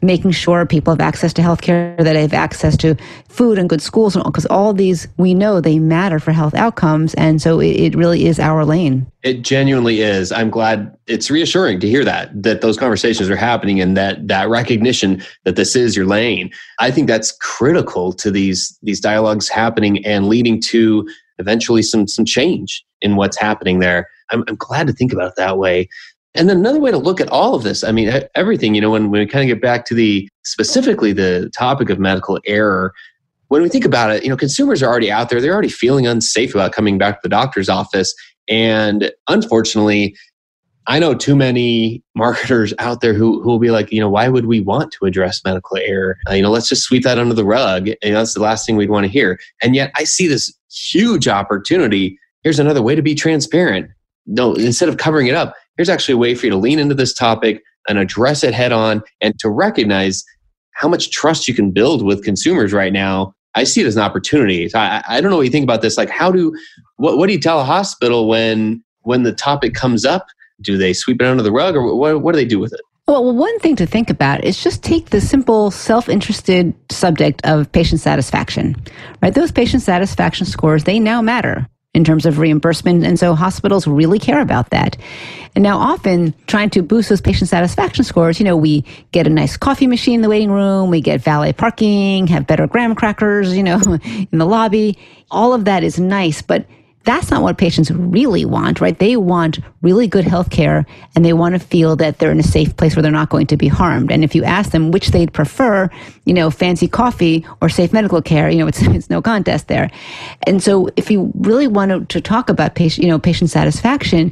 making 0.03 0.31
sure 0.31 0.67
people 0.67 0.93
have 0.93 1.01
access 1.01 1.33
to 1.35 1.43
health 1.43 1.61
care, 1.61 1.95
that 1.99 2.13
they 2.13 2.23
have 2.23 2.33
access 2.33 2.77
to 2.79 2.97
food 3.29 3.59
and 3.59 3.69
good 3.69 3.83
schools, 3.83 4.17
because 4.17 4.47
all 4.47 4.73
these 4.73 5.07
we 5.17 5.35
know 5.35 5.61
they 5.61 5.79
matter 5.79 6.19
for 6.19 6.33
health 6.33 6.55
outcomes. 6.55 7.15
And 7.15 7.41
so 7.41 7.61
it, 7.61 7.77
it 7.77 7.95
really 7.95 8.27
is 8.27 8.39
our 8.39 8.65
lane. 8.65 9.07
It 9.23 9.43
genuinely 9.43 10.01
is. 10.01 10.33
I'm 10.33 10.51
glad 10.51 10.97
it's 11.07 11.31
reassuring 11.31 11.81
to 11.81 11.89
hear 11.89 12.05
that, 12.05 12.31
that 12.43 12.61
those 12.61 12.79
conversations 12.79 13.29
are 13.29 13.37
happening 13.37 13.81
and 13.81 13.97
that 13.97 14.29
that 14.29 14.49
recognition 14.49 15.23
that 15.45 15.57
this 15.57 15.77
is 15.77 15.95
your 15.95 16.07
lane. 16.07 16.51
I 16.79 16.91
think 16.91 17.07
that's 17.07 17.33
critical 17.41 18.13
to 18.15 18.31
these, 18.31 18.79
these 18.83 19.01
dialogues 19.01 19.49
happening 19.49 20.05
and 20.07 20.29
leading 20.29 20.61
to 20.63 21.09
eventually 21.39 21.83
some, 21.83 22.07
some 22.07 22.25
change 22.25 22.85
in 23.03 23.17
what's 23.17 23.39
happening 23.39 23.79
there. 23.79 24.09
I'm, 24.31 24.45
I'm 24.47 24.57
glad 24.57 24.87
to 24.87 24.93
think 24.93 25.13
about 25.13 25.29
it 25.29 25.35
that 25.37 25.59
way. 25.59 25.89
And 26.35 26.49
then 26.49 26.59
another 26.59 26.79
way 26.81 26.91
to 26.91 26.99
look 26.99 27.21
at 27.21 27.29
all 27.29 27.55
of 27.55 27.65
this, 27.65 27.83
I 27.83 27.91
mean, 27.91 28.13
everything, 28.35 28.75
you 28.75 28.81
know, 28.81 28.91
when, 28.91 29.11
when 29.11 29.21
we 29.21 29.27
kind 29.27 29.43
of 29.43 29.55
get 29.55 29.63
back 29.63 29.85
to 29.87 29.95
the 29.95 30.29
specifically 30.45 31.13
the 31.13 31.51
topic 31.57 31.91
of 31.91 31.99
medical 31.99 32.39
error, 32.47 32.93
when 33.49 33.63
we 33.63 33.69
think 33.69 33.85
about 33.85 34.13
it, 34.13 34.23
you 34.23 34.29
know, 34.29 34.37
consumers 34.37 34.81
are 34.81 34.89
already 34.89 35.11
out 35.11 35.29
there. 35.29 35.41
They're 35.41 35.53
already 35.53 35.69
feeling 35.69 36.07
unsafe 36.07 36.55
about 36.55 36.73
coming 36.73 36.99
back 36.99 37.17
to 37.17 37.21
the 37.25 37.29
doctor's 37.29 37.69
office. 37.69 38.15
And 38.49 39.11
unfortunately, 39.29 40.17
I 40.87 40.99
know 40.99 41.15
too 41.15 41.37
many 41.37 42.03
marketers 42.15 42.73
out 42.79 43.01
there 43.01 43.13
who, 43.13 43.43
who 43.43 43.49
will 43.49 43.59
be 43.59 43.71
like, 43.71 43.93
you 43.93 44.01
know, 44.01 44.09
why 44.09 44.29
would 44.29 44.47
we 44.47 44.61
want 44.61 44.93
to 44.93 45.05
address 45.07 45.45
medical 45.45 45.79
error? 45.79 46.17
Uh, 46.29 46.35
you 46.35 46.43
know, 46.43 46.51
let's 46.51 46.69
just 46.69 46.83
sweep 46.83 47.03
that 47.03 47.19
under 47.19 47.35
the 47.35 47.45
rug. 47.45 47.89
And 48.03 48.15
that's 48.15 48.35
the 48.35 48.41
last 48.41 48.67
thing 48.67 48.77
we'd 48.77 48.91
want 48.91 49.05
to 49.05 49.13
hear. 49.13 49.39
And 49.63 49.75
yet 49.75 49.91
I 49.97 50.05
see 50.05 50.27
this 50.27 50.53
huge 50.73 51.29
opportunity. 51.29 52.19
Here's 52.43 52.59
another 52.59 52.83
way 52.83 52.95
to 52.95 53.03
be 53.03 53.15
transparent. 53.15 53.91
No, 54.27 54.55
instead 54.55 54.89
of 54.89 54.97
covering 54.97 55.27
it 55.27 55.35
up, 55.35 55.55
here's 55.77 55.89
actually 55.89 56.15
a 56.15 56.19
way 56.19 56.35
for 56.35 56.47
you 56.47 56.51
to 56.51 56.57
lean 56.57 56.79
into 56.79 56.95
this 56.95 57.13
topic 57.13 57.63
and 57.89 57.99
address 57.99 58.45
it 58.45 58.55
head 58.55 58.73
on 58.73 59.03
and 59.21 59.39
to 59.39 59.49
recognize 59.49 60.25
how 60.73 60.89
much 60.89 61.11
trust 61.11 61.49
you 61.49 61.55
can 61.55 61.71
build 61.71 62.05
with 62.05 62.25
consumers 62.25 62.73
right 62.73 62.93
now. 62.93 63.35
I 63.55 63.65
see 63.65 63.81
it 63.81 63.87
as 63.87 63.97
an 63.97 64.03
opportunity. 64.03 64.69
So 64.69 64.79
I, 64.79 65.03
I 65.09 65.21
don't 65.21 65.31
know 65.31 65.37
what 65.37 65.47
you 65.47 65.51
think 65.51 65.65
about 65.65 65.83
this. 65.83 65.99
Like, 65.99 66.09
how 66.09 66.31
do 66.31 66.57
what, 66.97 67.19
what 67.19 67.27
do 67.27 67.33
you 67.33 67.41
tell 67.41 67.61
a 67.61 67.65
hospital 67.65 68.29
when 68.29 68.83
when 69.03 69.23
the 69.25 69.33
topic 69.33 69.75
comes 69.75 70.05
up? 70.05 70.27
Do 70.61 70.77
they 70.77 70.93
sweep 70.93 71.21
it 71.23 71.27
under 71.27 71.43
the 71.43 71.53
rug, 71.53 71.75
or 71.75 71.95
what, 71.97 72.21
what 72.21 72.33
do 72.33 72.37
they 72.37 72.45
do 72.45 72.59
with 72.59 72.73
it? 72.73 72.81
Well, 73.09 73.35
one 73.35 73.59
thing 73.59 73.75
to 73.77 73.87
think 73.87 74.09
about 74.09 74.45
is 74.45 74.63
just 74.63 74.85
take 74.85 75.11
the 75.11 75.21
simple 75.21 75.71
self-interested 75.71 76.73
subject 76.93 77.41
of 77.45 77.73
patient 77.73 78.01
satisfaction. 78.01 78.77
Right? 79.21 79.35
Those 79.35 79.51
patient 79.51 79.83
satisfaction 79.83 80.47
scores, 80.47 80.85
they 80.85 81.01
now 81.01 81.21
matter 81.21 81.67
in 81.93 82.05
terms 82.05 82.25
of 82.25 82.39
reimbursement. 82.39 83.05
And 83.05 83.19
so 83.19 83.35
hospitals 83.35 83.87
really 83.87 84.19
care 84.19 84.41
about 84.41 84.71
that. 84.71 84.97
And 85.57 85.65
now 85.65 85.79
often 85.79 86.35
trying 86.47 86.71
to 86.71 86.83
boost 86.83 87.09
those 87.09 87.21
patient 87.21 87.49
satisfaction 87.49 88.05
scores, 88.05 88.39
you 88.39 88.45
know, 88.45 88.57
we 88.57 88.85
get 89.11 89.27
a 89.27 89.31
nice 89.31 89.57
coffee 89.57 89.89
machine 89.89 90.17
in 90.17 90.23
the 90.23 90.29
waiting 90.29 90.53
room, 90.53 90.91
we 90.91 91.01
get 91.01 91.21
valet 91.21 91.53
parking, 91.53 92.29
have 92.29 92.47
better 92.47 92.69
graham 92.69 92.95
crackers, 92.95 93.57
you 93.57 93.65
know, 93.65 93.81
in 94.05 94.39
the 94.39 94.47
lobby. 94.47 94.97
All 95.31 95.53
of 95.53 95.65
that 95.65 95.83
is 95.83 95.99
nice, 95.99 96.43
but 96.43 96.67
that's 97.05 97.31
not 97.31 97.43
what 97.43 97.57
patients 97.57 97.91
really 97.91 98.45
want, 98.45 98.81
right? 98.81 98.99
They 98.99 99.17
want 99.17 99.59
really 99.81 100.07
good 100.07 100.25
health 100.25 100.51
care 100.51 100.85
and 101.15 101.25
they 101.25 101.33
want 101.33 101.55
to 101.55 101.59
feel 101.59 101.97
that 101.97 102.19
they're 102.19 102.31
in 102.31 102.41
a 102.41 102.45
safe 102.45 102.77
place 102.77 102.95
where 102.95 103.03
they're 103.03 103.11
not 103.11 103.31
going 103.31 103.47
to 103.49 103.57
be 103.57 103.69
harmed. 103.69 104.13
And 104.13 104.23
if 104.23 104.35
you 104.35 104.45
ask 104.45 104.71
them 104.71 104.91
which 104.91 105.09
they'd 105.09 105.33
prefer, 105.33 105.89
you 106.27 106.35
know, 106.35 106.51
fancy 106.51 106.89
coffee 106.89 107.47
or 107.63 107.71
safe 107.71 107.93
medical 107.95 108.21
care, 108.21 108.51
you 108.51 108.59
know, 108.59 108.67
it's, 108.67 108.83
it's 108.83 109.09
no 109.09 109.23
contest 109.23 109.69
there. 109.69 109.91
And 110.47 110.63
so 110.63 110.91
if 110.97 111.11
you 111.11 111.33
really 111.35 111.67
want 111.67 112.09
to, 112.11 112.21
talk 112.21 112.51
about 112.51 112.75
patient, 112.75 113.03
you 113.03 113.11
know, 113.11 113.19
patient 113.19 113.49
satisfaction, 113.49 114.31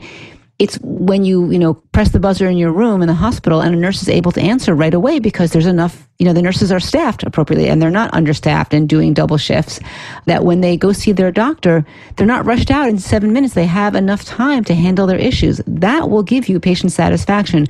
it's 0.59 0.77
when 0.83 1.25
you 1.25 1.51
you 1.51 1.59
know 1.59 1.75
press 1.93 2.11
the 2.11 2.19
buzzer 2.19 2.49
in 2.49 2.57
your 2.57 2.73
room 2.73 3.01
in 3.01 3.09
the 3.09 3.15
hospital 3.15 3.61
and 3.61 3.75
a 3.75 3.79
nurse 3.79 4.03
is 4.03 4.09
able 4.09 4.33
to 4.33 4.41
answer 4.41 4.75
right 4.75 4.95
away 4.95 5.21
because 5.21 5.53
there's 5.53 5.67
enough 5.67 6.09
you 6.19 6.27
know 6.27 6.33
the 6.33 6.43
nurses 6.43 6.73
are 6.73 6.81
staffed 6.81 7.23
appropriately 7.23 7.69
and 7.69 7.81
they're 7.81 7.91
not 7.91 8.13
understaffed 8.13 8.75
and 8.75 8.89
doing 8.89 9.15
double 9.15 9.37
shifts 9.37 9.79
that 10.27 10.45
when 10.45 10.61
they 10.61 10.77
go 10.77 10.93
see 10.93 11.13
their 11.13 11.31
doctor 11.31 11.87
they're 12.17 12.27
not 12.27 12.45
rushed 12.45 12.71
out 12.71 12.89
in 12.89 12.99
7 12.99 13.33
minutes. 13.33 13.55
They 13.55 13.67
have 13.67 13.95
enough 13.95 14.25
time 14.25 14.65
to 14.65 14.75
handle 14.75 15.07
their 15.07 15.19
issues. 15.19 15.61
That 15.67 16.11
will 16.11 16.25
give 16.25 16.49
you 16.49 16.59
patient 16.59 16.93
satisfaction 16.93 17.67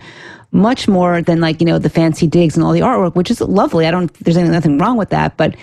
much 0.50 0.88
more 0.88 1.20
than 1.20 1.40
like 1.40 1.60
you 1.60 1.66
know 1.66 1.78
the 1.78 1.90
fancy 1.90 2.26
digs 2.26 2.56
and 2.56 2.64
all 2.64 2.72
the 2.72 2.80
artwork 2.80 3.14
which 3.14 3.30
is 3.30 3.42
lovely. 3.42 3.86
I 3.86 3.90
don't 3.90 4.12
there's 4.14 4.38
nothing 4.38 4.78
wrong 4.78 4.96
with 4.96 5.10
that 5.10 5.36
but 5.36 5.54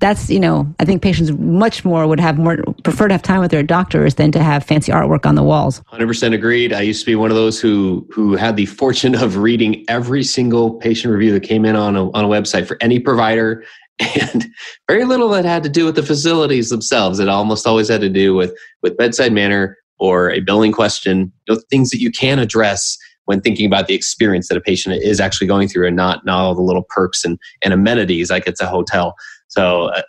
that's 0.00 0.30
you 0.30 0.40
know 0.40 0.72
i 0.78 0.84
think 0.84 1.02
patients 1.02 1.32
much 1.32 1.84
more 1.84 2.06
would 2.06 2.20
have 2.20 2.38
more 2.38 2.58
prefer 2.84 3.08
to 3.08 3.14
have 3.14 3.22
time 3.22 3.40
with 3.40 3.50
their 3.50 3.62
doctors 3.62 4.14
than 4.14 4.32
to 4.32 4.42
have 4.42 4.64
fancy 4.64 4.92
artwork 4.92 5.26
on 5.26 5.34
the 5.34 5.42
walls. 5.42 5.82
100% 5.92 6.34
agreed. 6.34 6.72
I 6.72 6.82
used 6.82 7.00
to 7.00 7.06
be 7.06 7.14
one 7.14 7.30
of 7.30 7.36
those 7.36 7.60
who 7.60 8.06
who 8.12 8.36
had 8.36 8.56
the 8.56 8.66
fortune 8.66 9.14
of 9.14 9.36
reading 9.36 9.84
every 9.88 10.24
single 10.24 10.74
patient 10.74 11.12
review 11.12 11.32
that 11.32 11.42
came 11.42 11.64
in 11.64 11.76
on 11.76 11.96
a, 11.96 12.10
on 12.12 12.24
a 12.24 12.28
website 12.28 12.66
for 12.66 12.76
any 12.80 12.98
provider 12.98 13.64
and 14.20 14.46
very 14.88 15.04
little 15.04 15.28
that 15.30 15.44
had 15.44 15.62
to 15.62 15.68
do 15.68 15.84
with 15.84 15.96
the 15.96 16.02
facilities 16.02 16.70
themselves. 16.70 17.18
It 17.18 17.28
almost 17.28 17.66
always 17.66 17.88
had 17.88 18.00
to 18.02 18.08
do 18.08 18.34
with 18.34 18.56
with 18.82 18.96
bedside 18.96 19.32
manner 19.32 19.76
or 19.98 20.30
a 20.30 20.40
billing 20.40 20.72
question 20.72 21.32
you 21.46 21.54
know 21.54 21.60
things 21.70 21.90
that 21.90 22.00
you 22.00 22.10
can 22.10 22.38
address 22.38 22.96
when 23.24 23.42
thinking 23.42 23.66
about 23.66 23.88
the 23.88 23.94
experience 23.94 24.48
that 24.48 24.56
a 24.56 24.60
patient 24.60 24.94
is 25.02 25.20
actually 25.20 25.46
going 25.46 25.68
through 25.68 25.86
and 25.86 25.96
not 25.96 26.24
not 26.24 26.38
all 26.38 26.54
the 26.54 26.62
little 26.62 26.84
perks 26.88 27.24
and, 27.24 27.38
and 27.62 27.74
amenities 27.74 28.30
like 28.30 28.46
it's 28.46 28.60
a 28.60 28.66
hotel 28.66 29.14
so, 29.48 29.86
uh, 29.86 30.02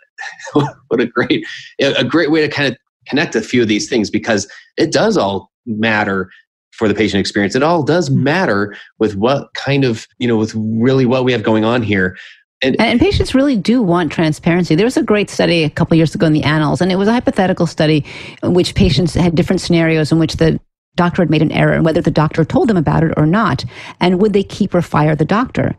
what 0.88 1.00
a 1.00 1.06
great 1.06 1.46
a 1.80 2.04
great 2.04 2.30
way 2.30 2.40
to 2.40 2.48
kind 2.48 2.72
of 2.72 2.78
connect 3.06 3.34
a 3.34 3.40
few 3.40 3.62
of 3.62 3.68
these 3.68 3.88
things 3.88 4.10
because 4.10 4.50
it 4.76 4.92
does 4.92 5.16
all 5.16 5.50
matter 5.66 6.30
for 6.72 6.88
the 6.88 6.94
patient 6.94 7.20
experience. 7.20 7.54
It 7.54 7.62
all 7.62 7.82
does 7.82 8.08
mm-hmm. 8.08 8.24
matter 8.24 8.76
with 8.98 9.16
what 9.16 9.52
kind 9.54 9.84
of 9.84 10.06
you 10.18 10.28
know 10.28 10.36
with 10.36 10.54
really 10.54 11.06
what 11.06 11.24
we 11.24 11.32
have 11.32 11.42
going 11.42 11.64
on 11.64 11.82
here. 11.82 12.16
And, 12.62 12.78
and, 12.78 13.00
patients 13.00 13.34
really 13.34 13.56
do 13.56 13.82
want 13.82 14.12
transparency. 14.12 14.74
There 14.74 14.84
was 14.84 14.98
a 14.98 15.02
great 15.02 15.30
study 15.30 15.64
a 15.64 15.70
couple 15.70 15.96
years 15.96 16.14
ago 16.14 16.26
in 16.26 16.34
the 16.34 16.42
Annals, 16.42 16.82
and 16.82 16.92
it 16.92 16.96
was 16.96 17.08
a 17.08 17.12
hypothetical 17.12 17.66
study 17.66 18.04
in 18.42 18.52
which 18.52 18.74
patients 18.74 19.14
had 19.14 19.34
different 19.34 19.62
scenarios 19.62 20.12
in 20.12 20.18
which 20.18 20.36
the 20.36 20.60
doctor 20.94 21.22
had 21.22 21.30
made 21.30 21.40
an 21.40 21.52
error 21.52 21.72
and 21.72 21.86
whether 21.86 22.02
the 22.02 22.10
doctor 22.10 22.44
told 22.44 22.68
them 22.68 22.76
about 22.76 23.02
it 23.02 23.14
or 23.16 23.24
not, 23.24 23.64
and 24.00 24.20
would 24.20 24.34
they 24.34 24.42
keep 24.42 24.74
or 24.74 24.82
fire 24.82 25.16
the 25.16 25.24
doctor. 25.24 25.74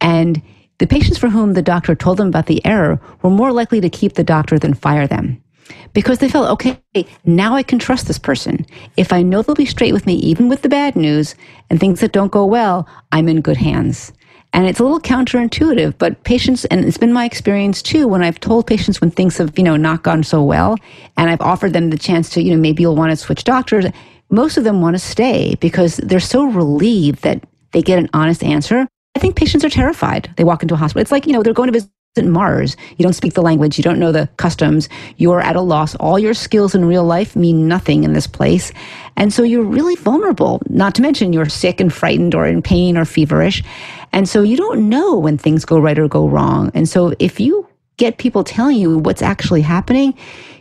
And 0.00 0.42
the 0.78 0.86
patients 0.86 1.18
for 1.18 1.28
whom 1.28 1.52
the 1.52 1.62
doctor 1.62 1.94
told 1.94 2.18
them 2.18 2.28
about 2.28 2.46
the 2.46 2.64
error 2.66 3.00
were 3.22 3.30
more 3.30 3.52
likely 3.52 3.80
to 3.80 3.88
keep 3.88 4.14
the 4.14 4.24
doctor 4.24 4.58
than 4.58 4.74
fire 4.74 5.06
them 5.06 5.42
because 5.92 6.18
they 6.18 6.28
felt, 6.28 6.50
okay, 6.50 6.78
now 7.24 7.54
I 7.54 7.62
can 7.62 7.78
trust 7.78 8.06
this 8.06 8.18
person. 8.18 8.66
If 8.96 9.12
I 9.12 9.22
know 9.22 9.42
they'll 9.42 9.54
be 9.54 9.64
straight 9.64 9.92
with 9.92 10.06
me, 10.06 10.14
even 10.16 10.48
with 10.48 10.62
the 10.62 10.68
bad 10.68 10.96
news 10.96 11.34
and 11.70 11.80
things 11.80 12.00
that 12.00 12.12
don't 12.12 12.32
go 12.32 12.44
well, 12.44 12.88
I'm 13.12 13.28
in 13.28 13.40
good 13.40 13.56
hands. 13.56 14.12
And 14.52 14.66
it's 14.66 14.78
a 14.78 14.84
little 14.84 15.00
counterintuitive, 15.00 15.98
but 15.98 16.22
patients, 16.22 16.64
and 16.66 16.84
it's 16.84 16.98
been 16.98 17.12
my 17.12 17.24
experience 17.24 17.82
too, 17.82 18.06
when 18.06 18.22
I've 18.22 18.38
told 18.38 18.66
patients 18.66 19.00
when 19.00 19.10
things 19.10 19.38
have, 19.38 19.56
you 19.58 19.64
know, 19.64 19.76
not 19.76 20.04
gone 20.04 20.22
so 20.22 20.42
well, 20.44 20.76
and 21.16 21.28
I've 21.28 21.40
offered 21.40 21.72
them 21.72 21.90
the 21.90 21.98
chance 21.98 22.30
to, 22.30 22.42
you 22.42 22.52
know, 22.52 22.60
maybe 22.60 22.82
you'll 22.82 22.94
want 22.94 23.10
to 23.10 23.16
switch 23.16 23.42
doctors, 23.42 23.86
most 24.30 24.56
of 24.56 24.64
them 24.64 24.80
want 24.80 24.94
to 24.94 25.00
stay 25.00 25.56
because 25.60 25.96
they're 25.96 26.20
so 26.20 26.44
relieved 26.44 27.22
that 27.22 27.42
they 27.72 27.82
get 27.82 27.98
an 27.98 28.08
honest 28.12 28.44
answer. 28.44 28.86
I 29.14 29.18
think 29.18 29.36
patients 29.36 29.64
are 29.64 29.70
terrified. 29.70 30.32
They 30.36 30.44
walk 30.44 30.62
into 30.62 30.74
a 30.74 30.78
hospital. 30.78 31.02
It's 31.02 31.12
like, 31.12 31.26
you 31.26 31.32
know, 31.32 31.42
they're 31.42 31.52
going 31.52 31.72
to 31.72 31.80
visit 31.80 31.90
Mars. 32.22 32.76
You 32.96 33.02
don't 33.02 33.12
speak 33.12 33.34
the 33.34 33.42
language. 33.42 33.76
You 33.76 33.82
don't 33.82 33.98
know 33.98 34.12
the 34.12 34.28
customs. 34.36 34.88
You're 35.16 35.40
at 35.40 35.56
a 35.56 35.60
loss. 35.60 35.96
All 35.96 36.18
your 36.18 36.34
skills 36.34 36.74
in 36.74 36.84
real 36.84 37.04
life 37.04 37.34
mean 37.34 37.66
nothing 37.66 38.04
in 38.04 38.12
this 38.12 38.26
place. 38.26 38.72
And 39.16 39.32
so 39.32 39.42
you're 39.42 39.64
really 39.64 39.96
vulnerable, 39.96 40.62
not 40.68 40.94
to 40.96 41.02
mention 41.02 41.32
you're 41.32 41.48
sick 41.48 41.80
and 41.80 41.92
frightened 41.92 42.34
or 42.34 42.46
in 42.46 42.62
pain 42.62 42.96
or 42.96 43.04
feverish. 43.04 43.62
And 44.12 44.28
so 44.28 44.42
you 44.42 44.56
don't 44.56 44.88
know 44.88 45.16
when 45.16 45.38
things 45.38 45.64
go 45.64 45.78
right 45.78 45.98
or 45.98 46.06
go 46.06 46.28
wrong. 46.28 46.70
And 46.74 46.88
so 46.88 47.14
if 47.18 47.40
you 47.40 47.68
get 47.96 48.18
people 48.18 48.44
telling 48.44 48.76
you 48.76 48.98
what's 48.98 49.22
actually 49.22 49.62
happening, 49.62 50.14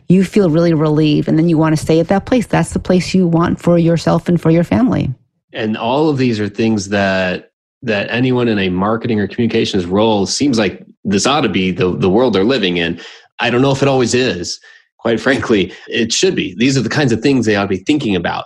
you 0.09 0.23
feel 0.23 0.49
really 0.49 0.73
relieved. 0.73 1.27
And 1.27 1.37
then 1.37 1.49
you 1.49 1.57
want 1.57 1.75
to 1.77 1.81
stay 1.81 1.99
at 1.99 2.07
that 2.07 2.25
place. 2.25 2.47
That's 2.47 2.73
the 2.73 2.79
place 2.79 3.13
you 3.13 3.27
want 3.27 3.59
for 3.59 3.77
yourself 3.77 4.27
and 4.27 4.41
for 4.41 4.49
your 4.49 4.63
family. 4.63 5.13
And 5.51 5.77
all 5.77 6.09
of 6.09 6.17
these 6.17 6.39
are 6.39 6.49
things 6.49 6.89
that 6.89 7.52
that 7.83 8.09
anyone 8.09 8.47
in 8.47 8.57
a 8.57 8.69
marketing 8.69 9.19
or 9.19 9.27
communications 9.27 9.85
role 9.85 10.25
seems 10.25 10.57
like 10.57 10.83
this 11.03 11.27
ought 11.27 11.41
to 11.41 11.49
be 11.49 11.71
the, 11.71 11.95
the 11.95 12.09
world 12.09 12.33
they're 12.33 12.43
living 12.43 12.77
in. 12.77 12.99
I 13.39 13.49
don't 13.49 13.61
know 13.61 13.71
if 13.71 13.81
it 13.81 13.87
always 13.87 14.13
is. 14.13 14.59
Quite 14.97 15.19
frankly, 15.19 15.73
it 15.89 16.13
should 16.13 16.33
be. 16.33 16.55
These 16.57 16.77
are 16.77 16.81
the 16.81 16.89
kinds 16.89 17.11
of 17.11 17.21
things 17.21 17.45
they 17.45 17.57
ought 17.57 17.63
to 17.63 17.67
be 17.67 17.77
thinking 17.77 18.15
about. 18.15 18.45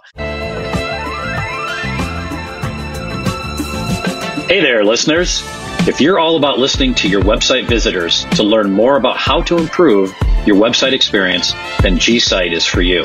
Hey 4.48 4.62
there, 4.62 4.84
listeners. 4.84 5.44
If 5.88 6.02
you're 6.02 6.20
all 6.20 6.36
about 6.36 6.58
listening 6.58 6.96
to 6.96 7.08
your 7.08 7.22
website 7.22 7.68
visitors 7.68 8.26
to 8.32 8.44
learn 8.44 8.72
more 8.72 8.98
about 8.98 9.18
how 9.18 9.42
to 9.44 9.58
improve 9.58 10.16
your 10.46 10.56
website 10.56 10.94
experience, 10.94 11.54
then 11.82 11.98
GSite 11.98 12.54
is 12.54 12.66
for 12.66 12.82
you. 12.82 13.04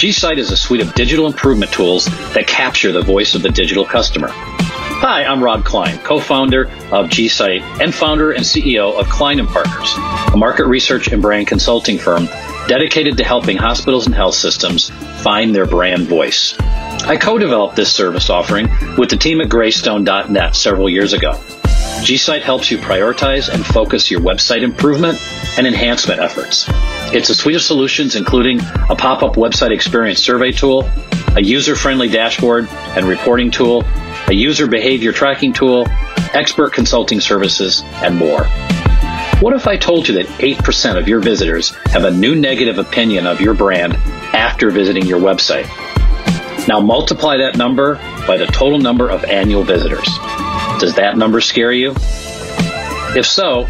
GSite 0.00 0.38
is 0.38 0.50
a 0.50 0.56
suite 0.56 0.80
of 0.80 0.92
digital 0.94 1.26
improvement 1.26 1.72
tools 1.72 2.06
that 2.34 2.46
capture 2.48 2.90
the 2.90 3.02
voice 3.02 3.34
of 3.34 3.42
the 3.42 3.50
digital 3.50 3.84
customer. 3.84 4.28
Hi, 5.00 5.24
I'm 5.24 5.44
Rob 5.44 5.64
Klein, 5.64 5.98
co-founder 5.98 6.62
of 6.92 7.06
GSite 7.10 7.82
and 7.82 7.94
founder 7.94 8.32
and 8.32 8.42
CEO 8.42 8.98
of 8.98 9.08
Klein 9.08 9.44
& 9.46 9.48
Partners, 9.48 9.94
a 10.32 10.36
market 10.36 10.66
research 10.66 11.08
and 11.08 11.20
brand 11.20 11.46
consulting 11.46 11.98
firm 11.98 12.26
dedicated 12.68 13.18
to 13.18 13.24
helping 13.24 13.58
hospitals 13.58 14.06
and 14.06 14.14
health 14.14 14.34
systems 14.34 14.90
find 15.22 15.54
their 15.54 15.66
brand 15.66 16.06
voice. 16.06 16.54
I 16.58 17.18
co-developed 17.18 17.76
this 17.76 17.92
service 17.92 18.30
offering 18.30 18.68
with 18.96 19.10
the 19.10 19.16
team 19.16 19.42
at 19.42 19.50
Greystone.net 19.50 20.56
several 20.56 20.88
years 20.88 21.12
ago. 21.12 21.32
GSite 22.04 22.42
helps 22.42 22.70
you 22.70 22.78
prioritize 22.78 23.48
and 23.48 23.64
focus 23.64 24.10
your 24.10 24.20
website 24.20 24.62
improvement 24.62 25.18
and 25.58 25.66
enhancement 25.66 26.20
efforts. 26.20 26.66
It's 27.12 27.30
a 27.30 27.34
suite 27.34 27.56
of 27.56 27.62
solutions 27.62 28.16
including 28.16 28.60
a 28.88 28.96
pop-up 28.96 29.34
website 29.34 29.70
experience 29.70 30.22
survey 30.22 30.52
tool, 30.52 30.90
a 31.36 31.42
user-friendly 31.42 32.08
dashboard 32.08 32.68
and 32.96 33.06
reporting 33.06 33.50
tool, 33.50 33.84
a 34.28 34.32
user 34.32 34.66
behavior 34.66 35.12
tracking 35.12 35.52
tool, 35.52 35.86
expert 36.32 36.72
consulting 36.72 37.20
services, 37.20 37.82
and 37.96 38.16
more. 38.16 38.44
What 39.40 39.54
if 39.54 39.66
I 39.66 39.76
told 39.76 40.06
you 40.08 40.14
that 40.14 40.26
8% 40.26 40.98
of 40.98 41.08
your 41.08 41.20
visitors 41.20 41.74
have 41.86 42.04
a 42.04 42.10
new 42.10 42.34
negative 42.34 42.78
opinion 42.78 43.26
of 43.26 43.40
your 43.40 43.52
brand 43.52 43.94
after 44.32 44.70
visiting 44.70 45.04
your 45.06 45.20
website? 45.20 45.66
Now 46.66 46.80
multiply 46.80 47.36
that 47.36 47.58
number 47.58 47.96
by 48.26 48.38
the 48.38 48.46
total 48.46 48.78
number 48.78 49.10
of 49.10 49.24
annual 49.24 49.64
visitors. 49.64 50.06
Does 50.78 50.94
that 50.94 51.18
number 51.18 51.40
scare 51.40 51.72
you? 51.72 51.94
If 53.16 53.26
so, 53.26 53.68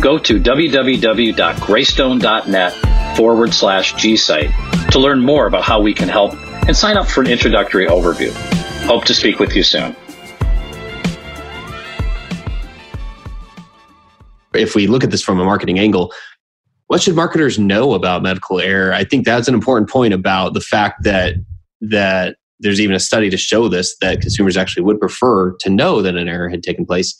go 0.00 0.18
to 0.18 0.40
www.greystone.net 0.40 3.16
forward 3.16 3.54
slash 3.54 3.94
gsite 3.94 4.90
to 4.90 4.98
learn 4.98 5.20
more 5.20 5.46
about 5.46 5.64
how 5.64 5.80
we 5.80 5.92
can 5.92 6.08
help 6.08 6.34
and 6.68 6.76
sign 6.76 6.96
up 6.96 7.08
for 7.08 7.20
an 7.22 7.28
introductory 7.28 7.86
overview. 7.86 8.55
Hope 8.86 9.04
to 9.06 9.14
speak 9.14 9.40
with 9.40 9.56
you 9.56 9.64
soon. 9.64 9.96
If 14.54 14.76
we 14.76 14.86
look 14.86 15.02
at 15.02 15.10
this 15.10 15.22
from 15.22 15.40
a 15.40 15.44
marketing 15.44 15.80
angle, 15.80 16.12
what 16.86 17.02
should 17.02 17.16
marketers 17.16 17.58
know 17.58 17.94
about 17.94 18.22
medical 18.22 18.60
error? 18.60 18.92
I 18.92 19.02
think 19.02 19.24
that's 19.24 19.48
an 19.48 19.54
important 19.54 19.90
point 19.90 20.14
about 20.14 20.54
the 20.54 20.60
fact 20.60 21.02
that 21.02 21.34
that 21.80 22.36
there's 22.60 22.80
even 22.80 22.94
a 22.94 23.00
study 23.00 23.28
to 23.28 23.36
show 23.36 23.66
this 23.66 23.96
that 24.02 24.20
consumers 24.20 24.56
actually 24.56 24.84
would 24.84 25.00
prefer 25.00 25.56
to 25.56 25.68
know 25.68 26.00
that 26.00 26.14
an 26.14 26.28
error 26.28 26.48
had 26.48 26.62
taken 26.62 26.86
place 26.86 27.16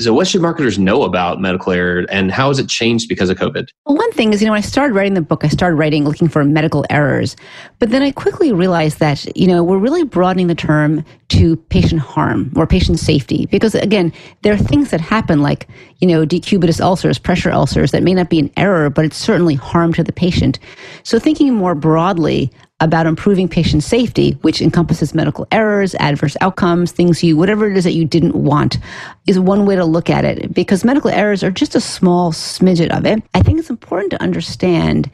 so, 0.00 0.14
what 0.14 0.26
should 0.26 0.40
marketers 0.40 0.78
know 0.78 1.02
about 1.02 1.40
medical 1.40 1.72
error 1.72 2.06
and 2.10 2.32
how 2.32 2.48
has 2.48 2.58
it 2.58 2.68
changed 2.68 3.08
because 3.08 3.28
of 3.28 3.36
COVID? 3.36 3.68
Well, 3.84 3.96
one 3.96 4.12
thing 4.12 4.32
is, 4.32 4.40
you 4.40 4.46
know, 4.46 4.52
when 4.52 4.58
I 4.58 4.62
started 4.62 4.94
writing 4.94 5.12
the 5.12 5.20
book, 5.20 5.44
I 5.44 5.48
started 5.48 5.76
writing 5.76 6.04
looking 6.04 6.28
for 6.28 6.42
medical 6.42 6.86
errors. 6.88 7.36
But 7.78 7.90
then 7.90 8.02
I 8.02 8.10
quickly 8.10 8.50
realized 8.52 8.98
that, 9.00 9.36
you 9.36 9.46
know, 9.46 9.62
we're 9.62 9.78
really 9.78 10.04
broadening 10.04 10.46
the 10.46 10.54
term 10.54 11.04
to 11.28 11.56
patient 11.56 12.00
harm 12.00 12.50
or 12.56 12.66
patient 12.66 12.98
safety. 12.98 13.46
Because 13.46 13.74
again, 13.74 14.12
there 14.42 14.54
are 14.54 14.58
things 14.58 14.90
that 14.90 15.02
happen 15.02 15.42
like, 15.42 15.68
you 15.98 16.08
know, 16.08 16.24
decubitus 16.24 16.80
ulcers, 16.80 17.18
pressure 17.18 17.50
ulcers 17.50 17.90
that 17.90 18.02
may 18.02 18.14
not 18.14 18.30
be 18.30 18.38
an 18.38 18.50
error, 18.56 18.88
but 18.88 19.04
it's 19.04 19.18
certainly 19.18 19.54
harm 19.54 19.92
to 19.92 20.02
the 20.02 20.12
patient. 20.12 20.58
So, 21.02 21.18
thinking 21.18 21.54
more 21.54 21.74
broadly 21.74 22.50
about 22.80 23.06
improving 23.06 23.48
patient 23.48 23.82
safety, 23.82 24.32
which 24.42 24.62
encompasses 24.62 25.14
medical 25.14 25.46
errors, 25.52 25.94
adverse 25.96 26.36
outcomes, 26.40 26.92
things 26.92 27.22
you, 27.22 27.36
whatever 27.36 27.70
it 27.70 27.76
is 27.76 27.84
that 27.84 27.92
you 27.92 28.04
didn't 28.04 28.34
want, 28.34 28.78
is 29.26 29.38
one 29.38 29.66
way 29.66 29.76
to 29.76 29.84
look 29.84 30.08
at 30.08 30.24
it 30.24 30.52
because 30.54 30.84
medical 30.84 31.10
errors 31.10 31.44
are 31.44 31.50
just 31.50 31.74
a 31.74 31.80
small 31.80 32.32
smidget 32.32 32.96
of 32.96 33.04
it. 33.04 33.22
I 33.34 33.42
think 33.42 33.58
it's 33.58 33.70
important 33.70 34.10
to 34.12 34.22
understand 34.22 35.10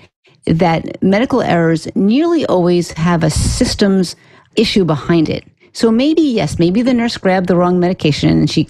that 0.47 1.03
medical 1.03 1.43
errors 1.43 1.89
nearly 1.97 2.47
always 2.47 2.93
have 2.93 3.25
a 3.25 3.31
systems 3.31 4.15
issue 4.55 4.85
behind 4.85 5.29
it. 5.29 5.45
So 5.73 5.91
maybe, 5.91 6.23
yes, 6.23 6.59
maybe 6.59 6.83
the 6.83 6.95
nurse 6.95 7.17
grabbed 7.17 7.49
the 7.49 7.57
wrong 7.57 7.81
medication 7.81 8.31
and 8.31 8.51
she 8.51 8.69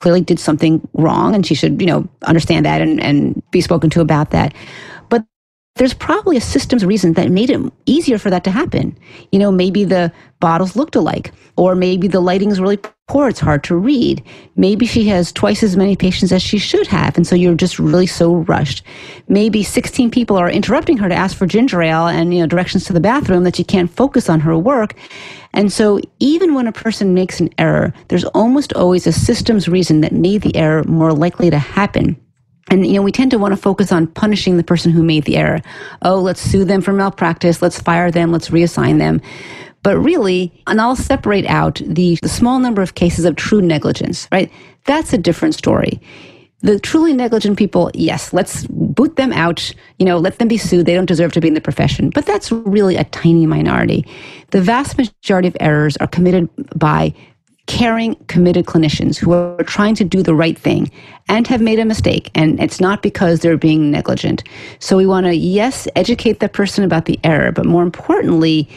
clearly 0.00 0.22
did 0.22 0.40
something 0.40 0.86
wrong 0.94 1.34
and 1.34 1.46
she 1.46 1.54
should, 1.54 1.78
you 1.80 1.86
know, 1.86 2.08
understand 2.22 2.64
that 2.64 2.80
and, 2.80 3.00
and 3.00 3.42
be 3.50 3.60
spoken 3.60 3.90
to 3.90 4.00
about 4.00 4.30
that 4.30 4.54
there's 5.76 5.94
probably 5.94 6.36
a 6.36 6.42
systems 6.42 6.84
reason 6.84 7.14
that 7.14 7.30
made 7.30 7.48
it 7.48 7.60
easier 7.86 8.18
for 8.18 8.28
that 8.30 8.44
to 8.44 8.50
happen. 8.50 8.96
You 9.32 9.38
know, 9.38 9.50
maybe 9.50 9.84
the 9.84 10.12
bottles 10.40 10.76
looked 10.76 10.96
alike, 10.96 11.32
or 11.56 11.74
maybe 11.74 12.08
the 12.08 12.20
lighting's 12.20 12.60
really 12.60 12.78
poor, 13.08 13.28
it's 13.28 13.40
hard 13.40 13.64
to 13.64 13.76
read. 13.76 14.22
Maybe 14.56 14.84
she 14.84 15.04
has 15.08 15.32
twice 15.32 15.62
as 15.62 15.76
many 15.76 15.96
patients 15.96 16.32
as 16.32 16.42
she 16.42 16.58
should 16.58 16.86
have, 16.88 17.16
and 17.16 17.26
so 17.26 17.34
you're 17.34 17.54
just 17.54 17.78
really 17.78 18.06
so 18.06 18.34
rushed. 18.34 18.82
Maybe 19.28 19.62
16 19.62 20.10
people 20.10 20.36
are 20.36 20.50
interrupting 20.50 20.98
her 20.98 21.08
to 21.08 21.14
ask 21.14 21.36
for 21.36 21.46
ginger 21.46 21.82
ale 21.82 22.08
and 22.08 22.34
you 22.34 22.40
know 22.40 22.46
directions 22.46 22.84
to 22.84 22.92
the 22.92 23.00
bathroom 23.00 23.44
that 23.44 23.56
she 23.56 23.64
can't 23.64 23.90
focus 23.90 24.28
on 24.28 24.40
her 24.40 24.58
work. 24.58 24.94
And 25.52 25.72
so 25.72 26.00
even 26.18 26.54
when 26.54 26.66
a 26.66 26.72
person 26.72 27.14
makes 27.14 27.40
an 27.40 27.50
error, 27.58 27.92
there's 28.08 28.24
almost 28.24 28.72
always 28.74 29.06
a 29.06 29.12
systems 29.12 29.68
reason 29.68 30.02
that 30.02 30.12
made 30.12 30.42
the 30.42 30.54
error 30.54 30.84
more 30.84 31.12
likely 31.12 31.50
to 31.50 31.58
happen. 31.58 32.20
And, 32.70 32.86
you 32.86 32.94
know, 32.94 33.02
we 33.02 33.12
tend 33.12 33.32
to 33.32 33.38
want 33.38 33.52
to 33.52 33.60
focus 33.60 33.90
on 33.90 34.06
punishing 34.06 34.56
the 34.56 34.64
person 34.64 34.92
who 34.92 35.02
made 35.02 35.24
the 35.24 35.36
error. 35.36 35.60
Oh, 36.02 36.20
let's 36.20 36.40
sue 36.40 36.64
them 36.64 36.80
for 36.80 36.92
malpractice. 36.92 37.60
Let's 37.60 37.80
fire 37.80 38.10
them. 38.10 38.30
Let's 38.30 38.50
reassign 38.50 38.98
them. 38.98 39.20
But 39.82 39.98
really, 39.98 40.52
and 40.66 40.80
I'll 40.80 40.96
separate 40.96 41.46
out 41.46 41.80
the, 41.84 42.16
the 42.22 42.28
small 42.28 42.58
number 42.58 42.82
of 42.82 42.94
cases 42.94 43.24
of 43.24 43.36
true 43.36 43.60
negligence, 43.60 44.28
right? 44.30 44.50
That's 44.84 45.12
a 45.12 45.18
different 45.18 45.54
story. 45.54 46.00
The 46.62 46.78
truly 46.78 47.14
negligent 47.14 47.58
people, 47.58 47.90
yes, 47.94 48.34
let's 48.34 48.66
boot 48.66 49.16
them 49.16 49.32
out, 49.32 49.72
you 49.98 50.04
know, 50.04 50.18
let 50.18 50.38
them 50.38 50.48
be 50.48 50.58
sued. 50.58 50.84
They 50.84 50.94
don't 50.94 51.06
deserve 51.06 51.32
to 51.32 51.40
be 51.40 51.48
in 51.48 51.54
the 51.54 51.60
profession. 51.60 52.10
But 52.10 52.26
that's 52.26 52.52
really 52.52 52.96
a 52.96 53.04
tiny 53.04 53.46
minority. 53.46 54.06
The 54.50 54.60
vast 54.60 54.98
majority 54.98 55.48
of 55.48 55.56
errors 55.58 55.96
are 55.96 56.06
committed 56.06 56.50
by 56.78 57.14
caring, 57.70 58.16
committed 58.26 58.66
clinicians 58.66 59.16
who 59.16 59.30
are 59.30 59.62
trying 59.62 59.94
to 59.94 60.02
do 60.02 60.24
the 60.24 60.34
right 60.34 60.58
thing 60.58 60.90
and 61.28 61.46
have 61.46 61.60
made 61.60 61.78
a 61.78 61.84
mistake. 61.84 62.28
And 62.34 62.60
it's 62.60 62.80
not 62.80 63.00
because 63.00 63.38
they're 63.40 63.56
being 63.56 63.92
negligent. 63.92 64.42
So 64.80 64.96
we 64.96 65.06
want 65.06 65.26
to, 65.26 65.36
yes, 65.36 65.86
educate 65.94 66.40
the 66.40 66.48
person 66.48 66.82
about 66.82 67.04
the 67.04 67.20
error, 67.22 67.52
but 67.52 67.64
more 67.64 67.84
importantly, 67.84 68.68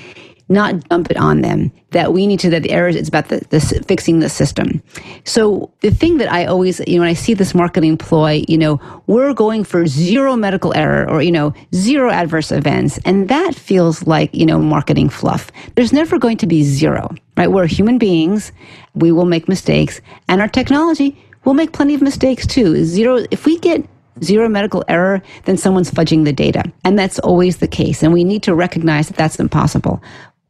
not 0.49 0.79
dump 0.89 1.09
it 1.09 1.17
on 1.17 1.41
them 1.41 1.71
that 1.91 2.13
we 2.13 2.27
need 2.27 2.39
to 2.39 2.49
that 2.49 2.63
the 2.63 2.71
errors 2.71 2.95
it's 2.95 3.09
about 3.09 3.29
the, 3.29 3.39
the, 3.49 3.59
fixing 3.87 4.19
the 4.19 4.29
system 4.29 4.81
so 5.23 5.71
the 5.81 5.91
thing 5.91 6.17
that 6.17 6.31
i 6.31 6.45
always 6.45 6.79
you 6.87 6.95
know 6.95 7.01
when 7.01 7.09
i 7.09 7.13
see 7.13 7.33
this 7.33 7.55
marketing 7.55 7.97
ploy 7.97 8.43
you 8.47 8.57
know 8.57 8.79
we're 9.07 9.33
going 9.33 9.63
for 9.63 9.85
zero 9.87 10.35
medical 10.35 10.73
error 10.75 11.09
or 11.09 11.21
you 11.21 11.31
know 11.31 11.53
zero 11.73 12.09
adverse 12.09 12.51
events 12.51 12.99
and 13.05 13.29
that 13.29 13.55
feels 13.55 14.05
like 14.05 14.33
you 14.33 14.45
know 14.45 14.59
marketing 14.59 15.09
fluff 15.09 15.51
there's 15.75 15.93
never 15.93 16.19
going 16.19 16.37
to 16.37 16.47
be 16.47 16.63
zero 16.63 17.09
right 17.37 17.51
we're 17.51 17.67
human 17.67 17.97
beings 17.97 18.51
we 18.95 19.11
will 19.11 19.25
make 19.25 19.47
mistakes 19.47 20.01
and 20.27 20.41
our 20.41 20.47
technology 20.47 21.17
we'll 21.45 21.55
make 21.55 21.73
plenty 21.73 21.93
of 21.93 22.01
mistakes 22.01 22.45
too. 22.45 22.83
Zero, 22.85 23.25
if 23.31 23.45
we 23.45 23.57
get 23.59 23.85
zero 24.23 24.47
medical 24.47 24.83
error, 24.87 25.21
then 25.45 25.57
someone's 25.57 25.91
fudging 25.91 26.25
the 26.25 26.33
data. 26.33 26.63
And 26.83 26.97
that's 26.97 27.19
always 27.19 27.57
the 27.57 27.67
case. 27.67 28.03
And 28.03 28.13
we 28.13 28.23
need 28.23 28.43
to 28.43 28.55
recognize 28.55 29.07
that 29.07 29.17
that's 29.17 29.39
impossible. 29.39 30.01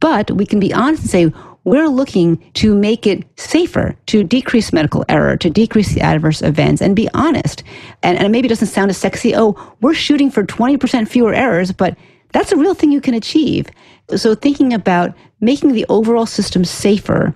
But 0.03 0.31
we 0.31 0.45
can 0.45 0.59
be 0.59 0.73
honest 0.73 1.03
and 1.03 1.09
say, 1.09 1.39
we're 1.63 1.87
looking 1.87 2.51
to 2.55 2.75
make 2.75 3.07
it 3.07 3.23
safer, 3.39 3.95
to 4.07 4.21
decrease 4.21 4.73
medical 4.73 5.05
error, 5.07 5.37
to 5.37 5.49
decrease 5.49 5.93
the 5.93 6.01
adverse 6.01 6.41
events, 6.41 6.81
and 6.81 6.93
be 6.93 7.07
honest. 7.13 7.63
And, 8.03 8.17
and 8.17 8.29
maybe 8.29 8.47
it 8.47 8.49
doesn't 8.49 8.67
sound 8.67 8.91
as 8.91 8.97
sexy. 8.97 9.33
Oh, 9.33 9.55
we're 9.79 9.93
shooting 9.93 10.29
for 10.29 10.43
20% 10.43 11.07
fewer 11.07 11.33
errors, 11.33 11.71
but 11.71 11.95
that's 12.33 12.51
a 12.51 12.57
real 12.57 12.73
thing 12.73 12.91
you 12.91 12.99
can 12.99 13.13
achieve. 13.13 13.67
So 14.13 14.35
thinking 14.35 14.73
about 14.73 15.15
making 15.39 15.71
the 15.71 15.85
overall 15.87 16.25
system 16.25 16.65
safer 16.65 17.33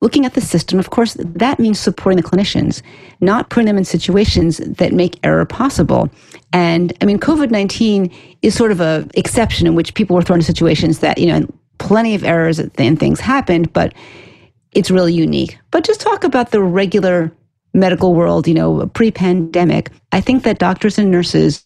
looking 0.00 0.24
at 0.24 0.34
the 0.34 0.40
system, 0.40 0.78
of 0.78 0.90
course, 0.90 1.16
that 1.18 1.58
means 1.58 1.78
supporting 1.78 2.22
the 2.22 2.28
clinicians, 2.28 2.82
not 3.20 3.50
putting 3.50 3.66
them 3.66 3.76
in 3.76 3.84
situations 3.84 4.58
that 4.58 4.92
make 4.92 5.18
error 5.24 5.44
possible. 5.44 6.08
And 6.52 6.92
I 7.00 7.04
mean, 7.04 7.18
COVID 7.18 7.50
19 7.50 8.10
is 8.42 8.54
sort 8.54 8.70
of 8.70 8.80
a 8.80 9.06
exception 9.14 9.66
in 9.66 9.74
which 9.74 9.94
people 9.94 10.14
were 10.14 10.22
thrown 10.22 10.38
into 10.38 10.46
situations 10.46 11.00
that, 11.00 11.18
you 11.18 11.26
know, 11.26 11.46
plenty 11.78 12.14
of 12.14 12.24
errors 12.24 12.58
and 12.58 12.98
things 12.98 13.20
happened, 13.20 13.72
but 13.72 13.94
it's 14.72 14.90
really 14.90 15.14
unique. 15.14 15.58
But 15.70 15.84
just 15.84 16.00
talk 16.00 16.24
about 16.24 16.50
the 16.50 16.62
regular 16.62 17.32
medical 17.74 18.14
world, 18.14 18.46
you 18.46 18.54
know, 18.54 18.86
pre 18.88 19.10
pandemic. 19.10 19.90
I 20.12 20.20
think 20.20 20.44
that 20.44 20.58
doctors 20.58 20.98
and 20.98 21.10
nurses 21.10 21.64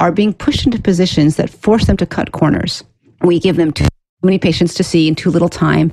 are 0.00 0.12
being 0.12 0.32
pushed 0.32 0.66
into 0.66 0.80
positions 0.80 1.36
that 1.36 1.50
force 1.50 1.86
them 1.86 1.96
to 1.98 2.06
cut 2.06 2.32
corners. 2.32 2.82
We 3.22 3.38
give 3.38 3.56
them 3.56 3.72
too 3.72 3.86
many 4.22 4.38
patients 4.38 4.74
to 4.74 4.84
see 4.84 5.06
in 5.06 5.14
too 5.14 5.30
little 5.30 5.48
time. 5.48 5.92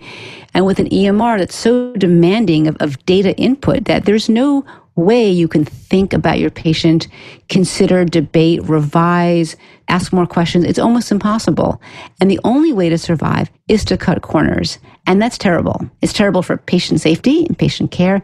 And 0.53 0.65
with 0.65 0.79
an 0.79 0.89
EMR 0.89 1.39
that's 1.39 1.55
so 1.55 1.93
demanding 1.93 2.67
of, 2.67 2.77
of 2.79 3.03
data 3.05 3.35
input 3.37 3.85
that 3.85 4.05
there's 4.05 4.29
no 4.29 4.65
way 4.95 5.29
you 5.29 5.47
can 5.47 5.65
think 5.65 6.13
about 6.13 6.39
your 6.39 6.49
patient, 6.49 7.07
consider, 7.49 8.05
debate, 8.05 8.61
revise, 8.63 9.55
ask 9.87 10.11
more 10.13 10.27
questions. 10.27 10.65
It's 10.65 10.79
almost 10.79 11.11
impossible. 11.11 11.81
And 12.19 12.29
the 12.29 12.39
only 12.43 12.73
way 12.73 12.89
to 12.89 12.97
survive 12.97 13.49
is 13.67 13.85
to 13.85 13.97
cut 13.97 14.21
corners. 14.21 14.79
And 15.07 15.21
that's 15.21 15.37
terrible. 15.37 15.89
It's 16.01 16.13
terrible 16.13 16.43
for 16.43 16.57
patient 16.57 17.01
safety 17.01 17.45
and 17.45 17.57
patient 17.57 17.91
care. 17.91 18.21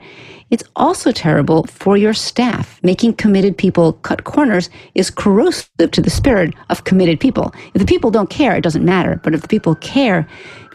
It's 0.50 0.64
also 0.76 1.12
terrible 1.12 1.66
for 1.68 1.98
your 1.98 2.14
staff. 2.14 2.80
Making 2.84 3.14
committed 3.14 3.58
people 3.58 3.94
cut 3.94 4.24
corners 4.24 4.70
is 4.96 5.10
corrosive 5.10 5.92
to 5.92 6.02
the 6.02 6.10
spirit 6.10 6.54
of 6.70 6.86
committed 6.86 7.20
people. 7.20 7.54
If 7.74 7.82
the 7.82 7.86
people 7.86 8.12
don't 8.12 8.30
care, 8.30 8.56
it 8.56 8.62
doesn't 8.62 8.86
matter. 8.86 9.20
But 9.24 9.34
if 9.34 9.42
the 9.42 9.48
people 9.48 9.76
care, 9.76 10.28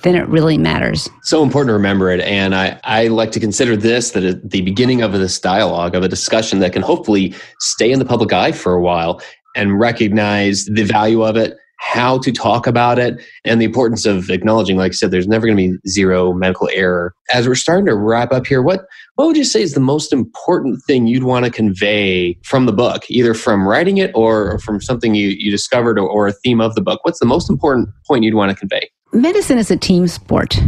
then 0.03 0.15
it 0.15 0.29
really 0.29 0.59
matters. 0.59 1.09
So 1.23 1.43
important 1.43 1.69
to 1.69 1.75
remember 1.75 2.11
it. 2.11 2.21
And 2.21 2.55
I, 2.55 2.81
I 2.85 3.09
like 3.09 3.33
to 3.33 3.41
consider 3.41 3.77
this 3.77 4.11
the 4.11 4.63
beginning 4.63 5.03
of 5.03 5.13
this 5.13 5.39
dialogue, 5.39 5.95
of 5.95 6.03
a 6.03 6.09
discussion 6.09 6.59
that 6.61 6.73
can 6.73 6.83
hopefully 6.83 7.35
stay 7.61 7.91
in 7.91 7.99
the 7.99 8.05
public 8.05 8.33
eye 8.33 8.53
for 8.53 8.75
a 8.75 8.81
while 8.81 9.21
and 9.55 9.79
recognize 9.79 10.65
the 10.67 10.85
value 10.85 11.23
of 11.23 11.37
it 11.37 11.57
how 11.83 12.17
to 12.17 12.31
talk 12.31 12.69
about 12.69 12.97
it 12.97 13.21
and 13.45 13.61
the 13.61 13.65
importance 13.65 14.07
of 14.07 14.31
acknowledging 14.31 14.77
like 14.77 14.93
i 14.93 14.95
said 14.95 15.11
there's 15.11 15.27
never 15.27 15.47
going 15.49 15.57
to 15.57 15.73
be 15.73 15.91
zero 15.91 16.33
medical 16.33 16.69
error 16.73 17.13
as 17.35 17.49
we're 17.49 17.57
starting 17.57 17.85
to 17.85 17.95
wrap 17.95 18.33
up 18.33 18.47
here 18.47 18.63
what 18.63 18.85
what 19.17 19.27
would 19.27 19.37
you 19.37 19.45
say 19.45 19.61
is 19.61 19.75
the 19.75 19.81
most 19.81 20.13
important 20.13 20.81
thing 20.87 21.09
you'd 21.09 21.25
want 21.25 21.45
to 21.45 21.51
convey 21.51 22.39
from 22.45 22.67
the 22.67 22.73
book 22.73 23.03
either 23.09 23.35
from 23.35 23.67
writing 23.67 23.99
it 23.99 24.13
or 24.15 24.61
from 24.61 24.81
something 24.81 25.17
you, 25.17 25.31
you 25.31 25.51
discovered 25.51 25.99
or, 25.99 26.09
or 26.09 26.29
a 26.29 26.33
theme 26.33 26.61
of 26.61 26.77
the 26.77 26.81
book 26.81 27.01
what's 27.03 27.19
the 27.19 27.27
most 27.27 27.51
important 27.51 27.89
point 28.07 28.23
you'd 28.23 28.35
want 28.35 28.49
to 28.49 28.57
convey 28.57 28.89
medicine 29.13 29.59
is 29.59 29.71
a 29.71 29.77
team 29.77 30.07
sport 30.07 30.59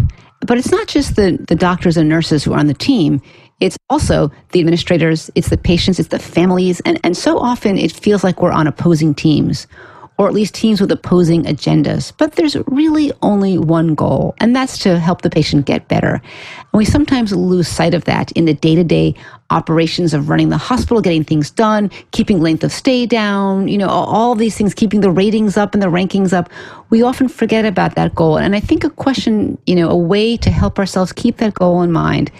but 0.46 0.58
it's 0.58 0.70
not 0.70 0.86
just 0.88 1.16
the, 1.16 1.42
the 1.48 1.54
doctors 1.54 1.96
and 1.96 2.08
nurses 2.08 2.44
who 2.44 2.52
are 2.52 2.58
on 2.58 2.66
the 2.66 2.74
team 2.74 3.20
it's 3.60 3.78
also 3.88 4.30
the 4.52 4.60
administrators, 4.60 5.30
it's 5.34 5.48
the 5.48 5.56
patients, 5.56 5.98
it's 5.98 6.08
the 6.08 6.18
families. 6.18 6.80
And, 6.80 6.98
and 7.04 7.16
so 7.16 7.38
often 7.38 7.78
it 7.78 7.92
feels 7.92 8.24
like 8.24 8.42
we're 8.42 8.52
on 8.52 8.66
opposing 8.66 9.14
teams 9.14 9.66
or 10.16 10.28
at 10.28 10.34
least 10.34 10.54
teams 10.54 10.80
with 10.80 10.92
opposing 10.92 11.44
agendas. 11.44 12.12
But 12.16 12.32
there's 12.32 12.56
really 12.66 13.12
only 13.22 13.58
one 13.58 13.94
goal, 13.94 14.34
and 14.38 14.54
that's 14.54 14.78
to 14.78 14.98
help 14.98 15.22
the 15.22 15.30
patient 15.30 15.66
get 15.66 15.88
better. 15.88 16.14
And 16.14 16.72
we 16.72 16.84
sometimes 16.84 17.32
lose 17.32 17.68
sight 17.68 17.94
of 17.94 18.04
that 18.04 18.30
in 18.32 18.44
the 18.44 18.54
day 18.54 18.74
to 18.74 18.84
day 18.84 19.14
operations 19.50 20.14
of 20.14 20.28
running 20.28 20.48
the 20.48 20.56
hospital, 20.56 21.00
getting 21.00 21.24
things 21.24 21.50
done, 21.50 21.90
keeping 22.12 22.40
length 22.40 22.64
of 22.64 22.72
stay 22.72 23.06
down, 23.06 23.68
you 23.68 23.78
know, 23.78 23.88
all 23.88 24.34
these 24.34 24.56
things, 24.56 24.74
keeping 24.74 25.00
the 25.00 25.10
ratings 25.10 25.56
up 25.56 25.74
and 25.74 25.82
the 25.82 25.86
rankings 25.86 26.32
up. 26.32 26.48
We 26.90 27.02
often 27.02 27.28
forget 27.28 27.64
about 27.64 27.94
that 27.96 28.14
goal. 28.14 28.38
And 28.38 28.56
I 28.56 28.60
think 28.60 28.84
a 28.84 28.90
question, 28.90 29.58
you 29.66 29.74
know, 29.74 29.90
a 29.90 29.96
way 29.96 30.36
to 30.38 30.50
help 30.50 30.78
ourselves 30.78 31.12
keep 31.12 31.38
that 31.38 31.54
goal 31.54 31.82
in 31.82 31.92
mind. 31.92 32.30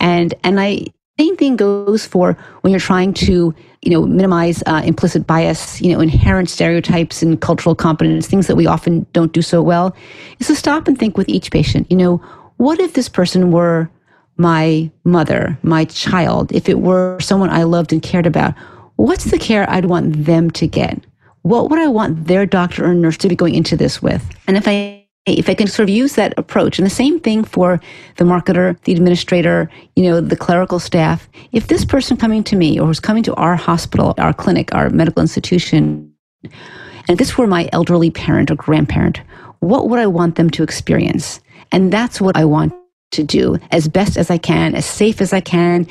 And, 0.00 0.34
and 0.44 0.60
I, 0.60 0.86
same 1.18 1.36
thing 1.36 1.56
goes 1.56 2.06
for 2.06 2.36
when 2.60 2.70
you're 2.70 2.80
trying 2.80 3.12
to 3.14 3.54
you 3.82 3.90
know, 3.90 4.06
minimize 4.06 4.62
uh, 4.66 4.82
implicit 4.84 5.26
bias, 5.26 5.80
you 5.80 5.92
know, 5.92 6.00
inherent 6.00 6.50
stereotypes 6.50 7.22
and 7.22 7.40
cultural 7.40 7.74
competence, 7.74 8.26
things 8.26 8.46
that 8.46 8.56
we 8.56 8.66
often 8.66 9.06
don't 9.12 9.32
do 9.32 9.42
so 9.42 9.62
well, 9.62 9.94
is 10.40 10.48
to 10.48 10.56
stop 10.56 10.88
and 10.88 10.98
think 10.98 11.16
with 11.16 11.28
each 11.28 11.50
patient, 11.50 11.90
you 11.90 11.96
know, 11.96 12.16
what 12.56 12.80
if 12.80 12.94
this 12.94 13.08
person 13.08 13.52
were 13.52 13.88
my 14.36 14.90
mother, 15.04 15.58
my 15.62 15.84
child, 15.84 16.52
if 16.52 16.68
it 16.68 16.80
were 16.80 17.18
someone 17.20 17.50
I 17.50 17.62
loved 17.62 17.92
and 17.92 18.02
cared 18.02 18.26
about? 18.26 18.54
What's 18.96 19.24
the 19.24 19.38
care 19.38 19.68
I'd 19.70 19.84
want 19.84 20.24
them 20.24 20.50
to 20.52 20.66
get? 20.66 21.04
What 21.42 21.70
would 21.70 21.78
I 21.78 21.86
want 21.86 22.26
their 22.26 22.46
doctor 22.46 22.84
or 22.84 22.94
nurse 22.94 23.16
to 23.18 23.28
be 23.28 23.36
going 23.36 23.54
into 23.54 23.76
this 23.76 24.02
with? 24.02 24.24
And 24.48 24.56
if 24.56 24.66
I 24.66 25.04
if 25.26 25.48
I 25.48 25.54
can 25.54 25.66
sort 25.66 25.88
of 25.88 25.94
use 25.94 26.14
that 26.14 26.32
approach, 26.38 26.78
and 26.78 26.86
the 26.86 26.90
same 26.90 27.20
thing 27.20 27.44
for 27.44 27.80
the 28.16 28.24
marketer, 28.24 28.80
the 28.84 28.92
administrator, 28.92 29.70
you 29.94 30.04
know, 30.04 30.20
the 30.20 30.36
clerical 30.36 30.78
staff. 30.78 31.28
If 31.52 31.66
this 31.66 31.84
person 31.84 32.16
coming 32.16 32.42
to 32.44 32.56
me 32.56 32.78
or 32.80 32.86
who's 32.86 33.00
coming 33.00 33.22
to 33.24 33.34
our 33.34 33.56
hospital, 33.56 34.14
our 34.18 34.32
clinic, 34.32 34.74
our 34.74 34.88
medical 34.90 35.20
institution, 35.20 36.12
and 37.08 37.18
this 37.18 37.36
were 37.36 37.46
my 37.46 37.68
elderly 37.72 38.10
parent 38.10 38.50
or 38.50 38.54
grandparent, 38.54 39.20
what 39.60 39.88
would 39.88 39.98
I 39.98 40.06
want 40.06 40.36
them 40.36 40.50
to 40.50 40.62
experience? 40.62 41.40
And 41.72 41.92
that's 41.92 42.20
what 42.20 42.36
I 42.36 42.44
want 42.44 42.72
to 43.12 43.22
do 43.22 43.58
as 43.70 43.88
best 43.88 44.16
as 44.16 44.30
I 44.30 44.38
can, 44.38 44.74
as 44.74 44.86
safe 44.86 45.20
as 45.20 45.32
I 45.32 45.40
can. 45.40 45.86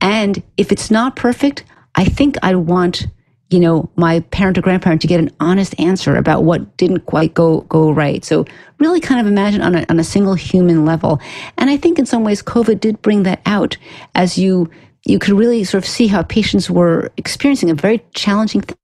And 0.00 0.42
if 0.56 0.72
it's 0.72 0.90
not 0.90 1.16
perfect, 1.16 1.64
I 1.94 2.04
think 2.04 2.36
I 2.42 2.54
want 2.54 3.06
you 3.50 3.58
know, 3.58 3.90
my 3.96 4.20
parent 4.30 4.56
or 4.56 4.62
grandparent 4.62 5.02
to 5.02 5.08
get 5.08 5.20
an 5.20 5.30
honest 5.40 5.78
answer 5.78 6.16
about 6.16 6.44
what 6.44 6.76
didn't 6.76 7.00
quite 7.06 7.34
go 7.34 7.62
go 7.62 7.90
right. 7.90 8.24
So 8.24 8.46
really 8.78 9.00
kind 9.00 9.20
of 9.20 9.26
imagine 9.26 9.60
on 9.60 9.74
a, 9.74 9.84
on 9.88 9.98
a 9.98 10.04
single 10.04 10.34
human 10.34 10.84
level. 10.84 11.20
And 11.58 11.68
I 11.68 11.76
think 11.76 11.98
in 11.98 12.06
some 12.06 12.22
ways 12.22 12.42
COVID 12.42 12.80
did 12.80 13.02
bring 13.02 13.24
that 13.24 13.42
out 13.46 13.76
as 14.14 14.38
you 14.38 14.70
you 15.04 15.18
could 15.18 15.34
really 15.34 15.64
sort 15.64 15.82
of 15.82 15.88
see 15.88 16.06
how 16.06 16.22
patients 16.22 16.70
were 16.70 17.10
experiencing 17.16 17.70
a 17.70 17.74
very 17.74 18.04
challenging 18.14 18.60
thing. 18.60 18.76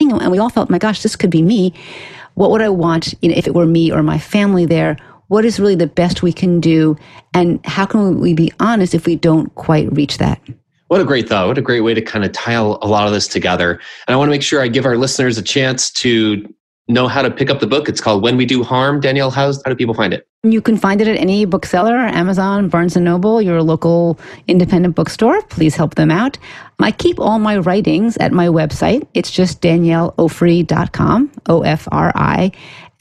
And 0.00 0.32
we 0.32 0.38
all 0.38 0.48
felt, 0.48 0.70
my 0.70 0.78
gosh, 0.78 1.02
this 1.02 1.16
could 1.16 1.30
be 1.30 1.42
me. 1.42 1.74
What 2.34 2.50
would 2.50 2.62
I 2.62 2.68
want 2.70 3.14
you 3.20 3.28
know, 3.28 3.36
if 3.36 3.46
it 3.46 3.54
were 3.54 3.66
me 3.66 3.92
or 3.92 4.02
my 4.02 4.18
family 4.18 4.64
there? 4.64 4.96
What 5.26 5.44
is 5.44 5.60
really 5.60 5.74
the 5.74 5.86
best 5.86 6.22
we 6.22 6.32
can 6.32 6.60
do? 6.60 6.96
And 7.34 7.64
how 7.66 7.84
can 7.84 8.18
we 8.18 8.32
be 8.32 8.50
honest 8.60 8.94
if 8.94 9.06
we 9.06 9.16
don't 9.16 9.54
quite 9.56 9.92
reach 9.92 10.18
that? 10.18 10.40
What 10.88 11.00
a 11.00 11.04
great 11.04 11.28
thought. 11.28 11.46
What 11.48 11.58
a 11.58 11.62
great 11.62 11.80
way 11.80 11.94
to 11.94 12.02
kind 12.02 12.24
of 12.24 12.32
tie 12.32 12.54
a 12.54 12.62
lot 12.64 13.06
of 13.06 13.12
this 13.12 13.28
together. 13.28 13.72
And 14.06 14.14
I 14.14 14.16
want 14.16 14.28
to 14.28 14.30
make 14.30 14.42
sure 14.42 14.60
I 14.60 14.68
give 14.68 14.86
our 14.86 14.96
listeners 14.96 15.38
a 15.38 15.42
chance 15.42 15.90
to 15.92 16.52
know 16.88 17.06
how 17.06 17.20
to 17.20 17.30
pick 17.30 17.50
up 17.50 17.60
the 17.60 17.66
book. 17.66 17.88
It's 17.88 18.00
called 18.00 18.22
When 18.22 18.38
We 18.38 18.46
Do 18.46 18.62
Harm. 18.62 18.98
Danielle, 18.98 19.30
how's, 19.30 19.62
how 19.62 19.70
do 19.70 19.76
people 19.76 19.92
find 19.92 20.14
it? 20.14 20.26
You 20.42 20.62
can 20.62 20.78
find 20.78 21.02
it 21.02 21.08
at 21.08 21.18
any 21.18 21.44
bookseller, 21.44 21.94
Amazon, 21.94 22.70
Barnes 22.70 22.96
& 22.96 22.98
Noble, 22.98 23.42
your 23.42 23.62
local 23.62 24.18
independent 24.46 24.94
bookstore. 24.94 25.42
Please 25.42 25.76
help 25.76 25.96
them 25.96 26.10
out. 26.10 26.38
I 26.78 26.92
keep 26.92 27.20
all 27.20 27.38
my 27.38 27.58
writings 27.58 28.16
at 28.16 28.32
my 28.32 28.46
website. 28.46 29.06
It's 29.12 29.30
just 29.30 29.60
danielleofri.com, 29.60 31.32
O-F-R-I. 31.48 32.52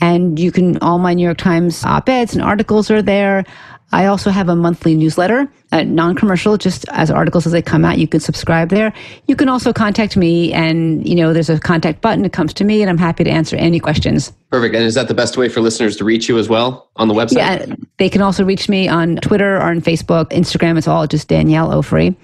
And 0.01 0.37
you 0.37 0.51
can, 0.51 0.77
all 0.79 0.99
my 0.99 1.13
New 1.13 1.23
York 1.23 1.37
Times 1.37 1.85
op-eds 1.85 2.33
and 2.33 2.43
articles 2.43 2.91
are 2.91 3.01
there. 3.01 3.45
I 3.93 4.05
also 4.07 4.31
have 4.31 4.49
a 4.49 4.55
monthly 4.55 4.95
newsletter, 4.95 5.47
uh, 5.71 5.83
non-commercial, 5.83 6.57
just 6.57 6.85
as 6.89 7.09
articles 7.09 7.45
as 7.45 7.53
they 7.53 7.61
come 7.61 7.85
out. 7.85 7.97
You 7.97 8.07
can 8.07 8.19
subscribe 8.19 8.69
there. 8.69 8.91
You 9.27 9.35
can 9.35 9.47
also 9.47 9.71
contact 9.71 10.17
me, 10.17 10.51
and 10.51 11.07
you 11.07 11.15
know, 11.15 11.31
there's 11.31 11.49
a 11.49 11.57
contact 11.59 12.01
button. 12.01 12.25
It 12.25 12.33
comes 12.33 12.53
to 12.55 12.65
me, 12.65 12.81
and 12.81 12.89
I'm 12.89 12.97
happy 12.97 13.23
to 13.23 13.29
answer 13.29 13.55
any 13.55 13.79
questions. 13.79 14.33
Perfect. 14.51 14.75
And 14.75 14.83
is 14.83 14.95
that 14.95 15.07
the 15.07 15.13
best 15.13 15.37
way 15.37 15.47
for 15.47 15.61
listeners 15.61 15.95
to 15.97 16.03
reach 16.03 16.27
you 16.27 16.37
as 16.37 16.49
well 16.49 16.89
on 16.97 17.07
the 17.07 17.13
website? 17.13 17.37
Yeah, 17.37 17.75
they 17.97 18.09
can 18.09 18.21
also 18.21 18.43
reach 18.43 18.67
me 18.67 18.89
on 18.89 19.17
Twitter 19.17 19.55
or 19.55 19.63
on 19.63 19.81
Facebook, 19.81 20.31
Instagram. 20.31 20.77
It's 20.77 20.87
all 20.87 21.07
just 21.07 21.29
Danielle 21.29 21.69
Ofri. 21.69 22.15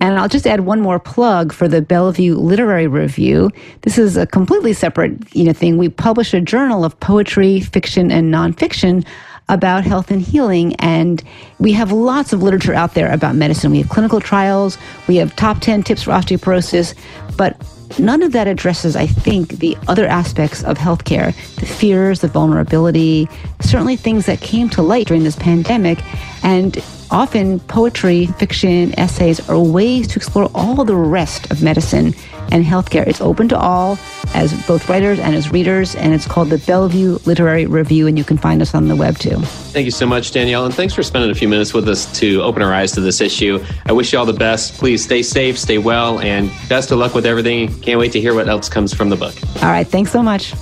And 0.00 0.18
I'll 0.18 0.28
just 0.28 0.48
add 0.48 0.62
one 0.62 0.80
more 0.80 0.98
plug 0.98 1.52
for 1.52 1.68
the 1.68 1.80
Bellevue 1.80 2.34
Literary 2.34 2.88
Review. 2.88 3.52
This 3.82 3.98
is 3.98 4.16
a 4.16 4.26
completely 4.26 4.72
separate, 4.72 5.32
you 5.32 5.44
know, 5.44 5.52
thing. 5.52 5.78
We 5.78 5.88
publish 5.88 6.34
a 6.34 6.40
journal 6.40 6.84
of 6.84 6.98
poetry, 6.98 7.60
fiction, 7.60 8.10
and 8.10 8.34
nonfiction 8.34 9.06
about 9.52 9.84
health 9.84 10.10
and 10.10 10.22
healing. 10.22 10.74
And 10.76 11.22
we 11.58 11.72
have 11.72 11.92
lots 11.92 12.32
of 12.32 12.42
literature 12.42 12.74
out 12.74 12.94
there 12.94 13.12
about 13.12 13.36
medicine. 13.36 13.70
We 13.70 13.78
have 13.78 13.90
clinical 13.90 14.20
trials, 14.20 14.78
we 15.06 15.16
have 15.16 15.36
top 15.36 15.60
10 15.60 15.82
tips 15.82 16.02
for 16.02 16.10
osteoporosis, 16.10 16.94
but 17.36 17.56
none 17.98 18.22
of 18.22 18.32
that 18.32 18.48
addresses, 18.48 18.96
I 18.96 19.06
think, 19.06 19.58
the 19.58 19.76
other 19.88 20.06
aspects 20.06 20.64
of 20.64 20.78
healthcare 20.78 21.34
the 21.56 21.66
fears, 21.66 22.20
the 22.20 22.28
vulnerability, 22.28 23.28
certainly 23.60 23.96
things 23.96 24.26
that 24.26 24.40
came 24.40 24.70
to 24.70 24.82
light 24.82 25.06
during 25.06 25.22
this 25.22 25.36
pandemic. 25.36 26.02
And 26.42 26.82
often 27.12 27.60
poetry, 27.60 28.26
fiction, 28.26 28.98
essays 28.98 29.46
are 29.48 29.60
ways 29.60 30.08
to 30.08 30.16
explore 30.16 30.50
all 30.54 30.84
the 30.84 30.96
rest 30.96 31.50
of 31.50 31.62
medicine 31.62 32.14
and 32.50 32.64
healthcare. 32.64 33.06
It's 33.06 33.20
open 33.20 33.48
to 33.50 33.58
all 33.58 33.98
as 34.34 34.52
both 34.66 34.88
writers 34.88 35.18
and 35.18 35.34
as 35.34 35.50
readers, 35.50 35.94
and 35.94 36.14
it's 36.14 36.26
called 36.26 36.48
the 36.50 36.58
Bellevue 36.58 37.18
Literary 37.26 37.66
Review, 37.66 38.06
and 38.06 38.16
you 38.16 38.24
can 38.24 38.38
find 38.38 38.62
us 38.62 38.74
on 38.74 38.88
the 38.88 38.96
web 38.96 39.18
too. 39.18 39.36
Thank 39.72 39.84
you 39.84 39.90
so 39.90 40.06
much, 40.06 40.32
Danielle, 40.32 40.64
and 40.64 40.74
thanks 40.74 40.94
for 40.94 41.02
spending 41.02 41.30
a 41.30 41.34
few 41.34 41.48
minutes 41.48 41.74
with 41.74 41.88
us 41.88 42.10
to 42.18 42.42
open 42.42 42.62
our 42.62 42.72
eyes 42.72 42.92
to 42.92 43.00
this 43.00 43.20
issue. 43.20 43.62
I 43.86 43.92
wish 43.92 44.12
you 44.12 44.18
all 44.18 44.26
the 44.26 44.32
best. 44.32 44.74
Please 44.74 45.04
stay 45.04 45.22
safe, 45.22 45.58
stay 45.58 45.78
well, 45.78 46.18
and 46.20 46.50
best 46.68 46.90
of 46.90 46.98
luck 46.98 47.14
with 47.14 47.26
everything. 47.26 47.78
Can't 47.80 47.98
wait 47.98 48.12
to 48.12 48.20
hear 48.20 48.34
what 48.34 48.48
else 48.48 48.68
comes 48.68 48.94
from 48.94 49.10
the 49.10 49.16
book. 49.16 49.34
All 49.62 49.70
right, 49.70 49.86
thanks 49.86 50.10
so 50.10 50.22
much. 50.22 50.54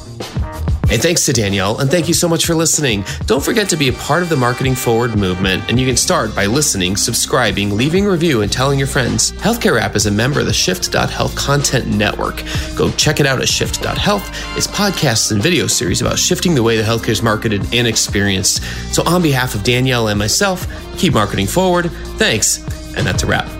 Hey, 0.91 0.99
thanks 0.99 1.25
to 1.27 1.33
Danielle, 1.33 1.79
and 1.79 1.89
thank 1.89 2.09
you 2.09 2.15
so 2.15 2.29
much 2.29 2.47
for 2.47 2.57
listening. 2.57 3.05
Don't 3.27 3.45
forget 3.45 3.69
to 3.69 3.77
be 3.77 3.87
a 3.87 3.93
part 3.93 4.25
of 4.25 4.29
the 4.29 4.35
Marketing 4.35 4.75
Forward 4.75 5.17
movement, 5.17 5.63
and 5.69 5.79
you 5.79 5.87
can 5.87 5.97
start 5.97 6.35
by 6.35 6.47
listening, 6.47 6.97
subscribing, 6.97 7.77
leaving 7.77 8.07
a 8.07 8.11
review, 8.11 8.43
and 8.43 8.51
telling 8.51 8.77
your 8.77 8.89
friends. 8.89 9.31
Healthcare 9.35 9.81
App 9.81 9.95
is 9.95 10.07
a 10.07 10.11
member 10.11 10.41
of 10.41 10.47
the 10.47 10.53
Shift.Health 10.53 11.37
Content 11.37 11.87
Network. 11.87 12.43
Go 12.75 12.91
check 12.91 13.21
it 13.21 13.27
out 13.27 13.41
at 13.41 13.49
Shift.Health. 13.49 14.57
It's 14.57 14.67
podcasts 14.67 15.31
and 15.31 15.41
video 15.41 15.69
series 15.69 16.01
about 16.01 16.19
shifting 16.19 16.57
the 16.57 16.63
way 16.65 16.77
the 16.77 16.83
healthcare 16.83 17.11
is 17.11 17.23
marketed 17.23 17.73
and 17.73 17.87
experienced. 17.87 18.61
So, 18.93 19.05
on 19.05 19.23
behalf 19.23 19.55
of 19.55 19.63
Danielle 19.63 20.09
and 20.09 20.19
myself, 20.19 20.67
keep 20.99 21.15
marketing 21.15 21.47
forward. 21.47 21.93
Thanks, 22.19 22.59
and 22.97 23.07
that's 23.07 23.23
a 23.23 23.27
wrap. 23.29 23.60